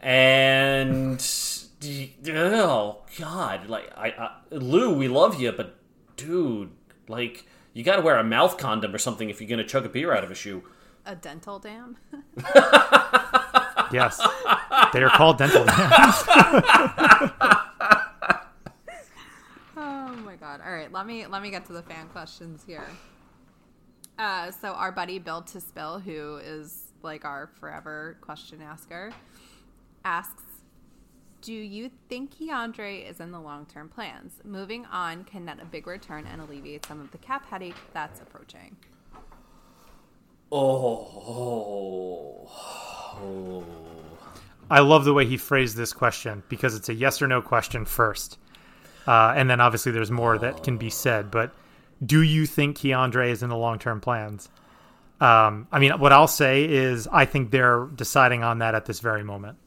[0.00, 1.24] and
[2.28, 5.76] oh god, like I, I Lou, we love you, but
[6.16, 6.70] dude,
[7.06, 9.88] like you got to wear a mouth condom or something if you're gonna chug a
[9.88, 10.62] beer out of a shoe.
[11.04, 11.98] A dental dam?
[13.92, 14.18] yes,
[14.94, 15.74] they are called dental dams.
[19.76, 20.62] oh my god!
[20.64, 22.88] All right, let me let me get to the fan questions here.
[24.18, 29.12] Uh, so our buddy Bill to Spill, who is like our forever question asker,
[30.04, 30.42] asks,
[31.44, 34.40] "Do you think K'Andre is in the long term plans?
[34.44, 38.22] Moving on can net a big return and alleviate some of the cap headache that's
[38.22, 38.74] approaching."
[40.50, 42.48] Oh,
[43.20, 43.64] oh.
[44.70, 47.84] I love the way he phrased this question because it's a yes or no question
[47.84, 48.38] first.
[49.06, 51.30] Uh, and then obviously there's more that can be said.
[51.30, 51.54] But
[52.04, 54.48] do you think K'Andre is in the long term plans?
[55.20, 59.00] Um, I mean, what I'll say is I think they're deciding on that at this
[59.00, 59.58] very moment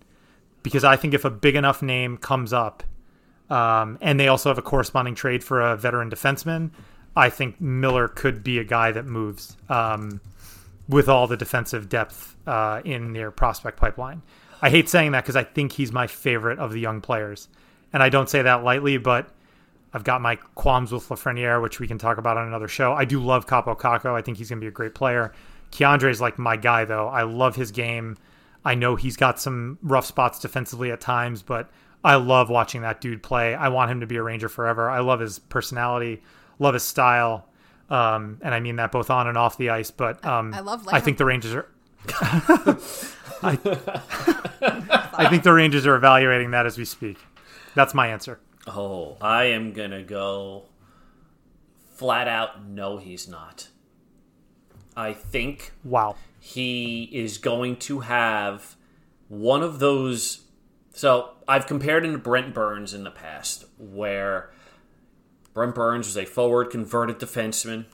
[0.68, 2.84] because I think if a big enough name comes up,
[3.49, 6.72] um, and they also have a corresponding trade for a veteran defenseman,
[7.15, 10.20] I think Miller could be a guy that moves um,
[10.89, 14.22] with all the defensive depth uh, in their prospect pipeline.
[14.61, 17.47] I hate saying that because I think he's my favorite of the young players,
[17.93, 19.30] and I don't say that lightly, but
[19.93, 22.91] I've got my qualms with Lafreniere, which we can talk about on another show.
[22.91, 24.13] I do love Kaapo Kakko.
[24.13, 25.32] I think he's going to be a great player.
[25.72, 27.07] K'Andre is like my guy, though.
[27.07, 28.18] I love his game.
[28.68, 31.70] I know he's got some rough spots defensively at times, but
[32.03, 33.55] I love watching that dude play.
[33.55, 34.89] I want him to be a Ranger forever.
[34.89, 36.22] I love his personality,
[36.59, 37.47] love his style,
[37.89, 39.89] um, and I mean that both on and off the ice.
[39.89, 41.70] But um, I love I think the Rangers are.
[43.41, 43.57] I,
[45.13, 47.18] I think the Rangers are evaluating that as we speak.
[47.74, 48.38] That's my answer.
[48.68, 50.65] Oh, I am gonna go
[51.93, 52.68] flat out.
[52.68, 53.70] No, he's not.
[54.97, 56.18] I think Wow.
[56.54, 58.78] He is going to have
[59.28, 60.45] one of those.
[60.93, 64.52] So I've compared him to Brent Burns in the past, where
[65.54, 67.86] Brent Burns was a forward converted defenseman.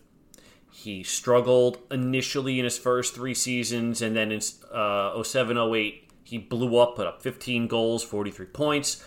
[0.72, 4.42] He struggled initially in his first three seasons, and then in
[4.72, 9.04] uh, 07 08, he blew up, put up 15 goals, 43 points.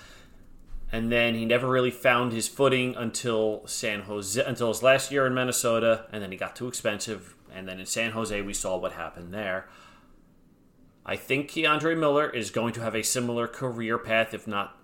[0.91, 5.25] And then he never really found his footing until San Jose, until his last year
[5.27, 7.37] in Minnesota, and then he got too expensive.
[7.57, 9.67] And then in San Jose, we saw what happened there.
[11.07, 14.77] I think K'Andre Miller is going to have a similar career path, if not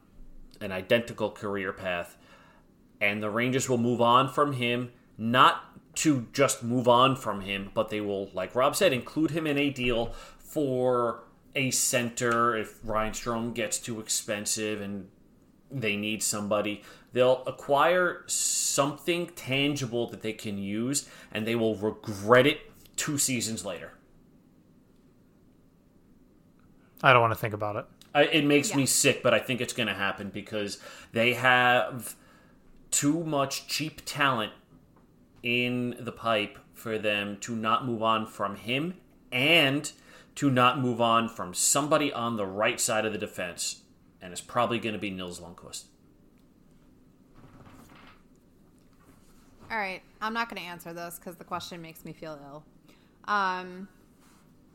[0.60, 2.16] an identical career path.
[3.00, 7.70] And the Rangers will move on from him, not to just move on from him,
[7.74, 12.78] but they will, like Rob said, include him in a deal for a center if
[12.82, 15.08] Ryan Strome gets too expensive and
[15.70, 16.82] they need somebody.
[17.12, 23.64] They'll acquire something tangible that they can use, and they will regret it two seasons
[23.64, 23.92] later.
[27.02, 27.84] I don't want to think about it.
[28.14, 28.76] I, it makes Yeah.
[28.76, 30.78] me sick, but I think it's going to happen because
[31.12, 32.14] they have
[32.90, 34.52] too much cheap talent
[35.42, 38.94] in the pipe for them to not move on from him
[39.30, 39.90] and
[40.36, 43.82] to not move on from somebody on the right side of the defense.
[44.20, 45.84] And it's probably going to be Nils Lundkvist.
[49.72, 52.62] All right, I'm not going to answer this because the question makes me feel ill.
[53.24, 53.88] Um,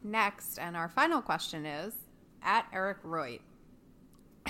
[0.03, 1.93] next, and our final question is
[2.41, 3.37] at Eric Roy.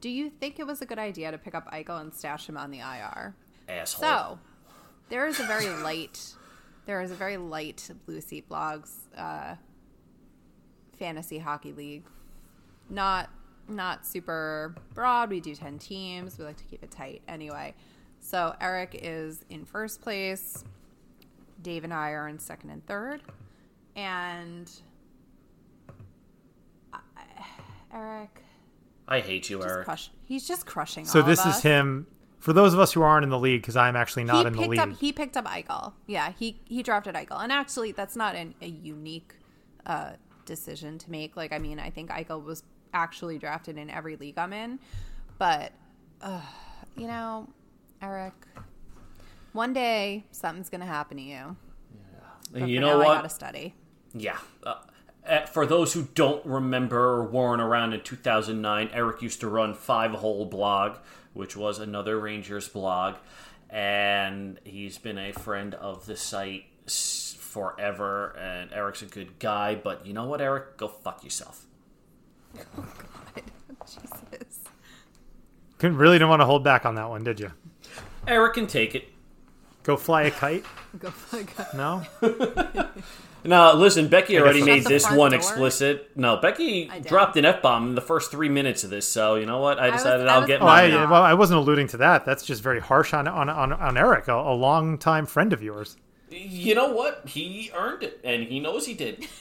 [0.00, 2.58] Do you think it was a good idea to pick up Eichel and stash him
[2.58, 3.34] on the IR?
[3.66, 4.02] Asshole.
[4.02, 4.38] So,
[5.08, 6.34] there is a very light,
[6.84, 9.54] there is a very light Blue Seat Blogs uh,
[10.98, 12.04] fantasy hockey league.
[12.90, 13.30] Not
[13.70, 15.30] not super broad.
[15.30, 16.38] We do ten teams.
[16.38, 17.22] We like to keep it tight.
[17.26, 17.74] Anyway,
[18.20, 20.64] so Eric is in first place.
[21.62, 23.20] Dave and I are in second and third,
[23.96, 24.70] and
[26.92, 27.00] I,
[27.92, 28.42] Eric,
[29.08, 29.84] I hate you, Eric.
[29.84, 31.04] crush, he's just crushing.
[31.04, 31.62] So all this of is us.
[31.62, 32.06] him.
[32.38, 34.52] For those of us who aren't in the league, because I'm actually not he in
[34.52, 34.78] the picked league.
[34.78, 35.94] up he picked up Eichel.
[36.06, 39.34] Yeah, he he drafted Eichel, and actually that's not an, a unique
[39.84, 40.12] uh,
[40.44, 41.36] decision to make.
[41.36, 42.62] Like, I mean, I think Eichel was
[42.94, 44.78] actually drafted in every league I'm in,
[45.38, 45.72] but
[46.22, 46.40] uh,
[46.96, 47.48] you know,
[48.00, 48.34] Eric,
[49.52, 51.56] one day something's gonna happen to you.
[52.52, 53.08] But you for know now, what?
[53.08, 53.74] I gotta study.
[54.14, 54.38] Yeah.
[54.62, 54.76] Uh,
[55.26, 59.74] uh, for those who don't remember or weren't around in 2009, Eric used to run
[59.74, 60.98] Five Hole Blog,
[61.34, 63.16] which was another Rangers blog,
[63.68, 66.64] and he's been a friend of the site
[67.38, 68.30] forever.
[68.38, 70.78] And Eric's a good guy, but you know what, Eric?
[70.78, 71.66] Go fuck yourself.
[73.86, 74.60] Jesus.
[75.78, 77.52] Couldn't really didn't want to hold back on that one, did you?
[78.26, 79.08] Eric can take it.
[79.82, 80.64] Go fly a kite?
[80.98, 81.74] Go fuck.
[81.74, 82.02] No.
[83.44, 85.38] No, listen, Becky already made this one door.
[85.38, 86.10] explicit.
[86.16, 89.46] No, Becky dropped an F bomb in the first three minutes of this, so you
[89.46, 89.78] know what?
[89.78, 90.92] I decided I I'll was get Oh, mine.
[90.92, 92.26] I, well, I wasn't alluding to that.
[92.26, 95.96] That's just very harsh on on on, on Eric, a, a longtime friend of yours.
[96.30, 97.22] You know what?
[97.28, 99.26] He earned it, and he knows he did.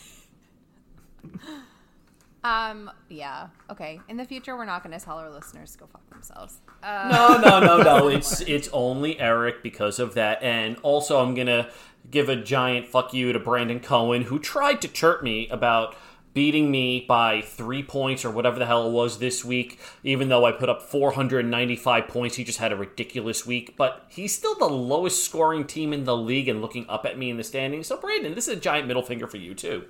[2.48, 3.48] Um, yeah.
[3.70, 4.00] Okay.
[4.08, 6.62] In the future, we're not going to tell our listeners to go fuck themselves.
[6.82, 8.08] Uh, No, no, no, no.
[8.18, 11.70] It's it's only Eric because of that, and also I'm gonna
[12.10, 15.96] give a giant fuck you to Brandon Cohen, who tried to chirp me about
[16.34, 19.80] beating me by three points or whatever the hell it was this week.
[20.04, 23.76] Even though I put up 495 points, he just had a ridiculous week.
[23.76, 27.30] But he's still the lowest scoring team in the league, and looking up at me
[27.30, 27.88] in the standings.
[27.88, 29.86] So Brandon, this is a giant middle finger for you too.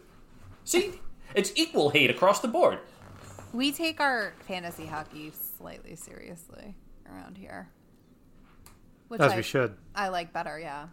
[0.63, 0.99] See,
[1.35, 2.79] it's equal hate across the board.
[3.53, 6.75] we take our fantasy hockey slightly seriously
[7.09, 7.69] around here.
[9.07, 9.75] Which As I, we should.
[9.95, 10.87] I like better, yeah.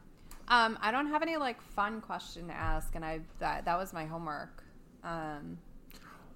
[0.46, 3.92] Um, I don't have any like fun question to ask, and I that that was
[3.92, 4.62] my homework.
[5.02, 5.58] Um,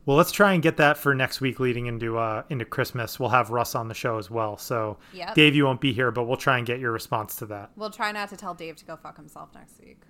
[0.06, 3.20] Well, let's try and get that for next week, leading into uh, into Christmas.
[3.20, 4.56] We'll have Russ on the show as well.
[4.56, 5.34] So, Yep.
[5.34, 7.70] Dave, you won't be here, but we'll try and get your response to that.
[7.76, 10.00] we'll try not to tell Dave to go fuck himself next week.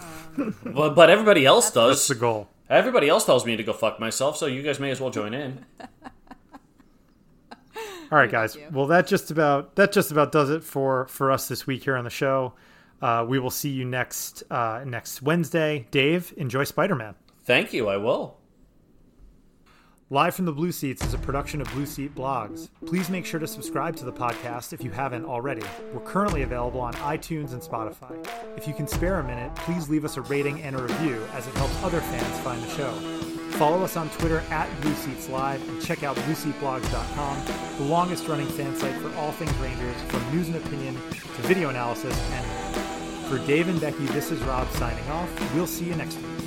[0.00, 1.96] Um, But, but everybody else does.
[1.96, 2.48] That's the goal.
[2.68, 5.34] Everybody else tells me to go fuck myself, so you guys may as well join
[5.34, 5.64] in.
[8.10, 8.56] All right, guys.
[8.72, 11.96] Well, that just about that just about does it for for us this week here
[11.96, 12.54] on the show.
[13.02, 15.86] Uh, we will see you next uh, next Wednesday.
[15.90, 17.14] Dave, enjoy Spider Man.
[17.44, 18.36] Thank you, I will.
[20.08, 22.68] Live from the Blue Seats is a production of Blue Seat Blogs.
[22.86, 25.62] Please make sure to subscribe to the podcast if you haven't already.
[25.92, 28.24] We're currently available on iTunes and Spotify.
[28.56, 31.48] If you can spare a minute, please leave us a rating and a review as
[31.48, 32.92] it helps other fans find the show.
[33.58, 37.44] Follow us on Twitter at Blue Seats Live and check out blueseatblogs.com,
[37.78, 41.70] the longest running fan site for all things Rangers, from news and opinion to video
[41.70, 42.82] analysis and more.
[43.28, 45.54] For Dave and Becky, this is Rob signing off.
[45.56, 46.45] We'll see you next week.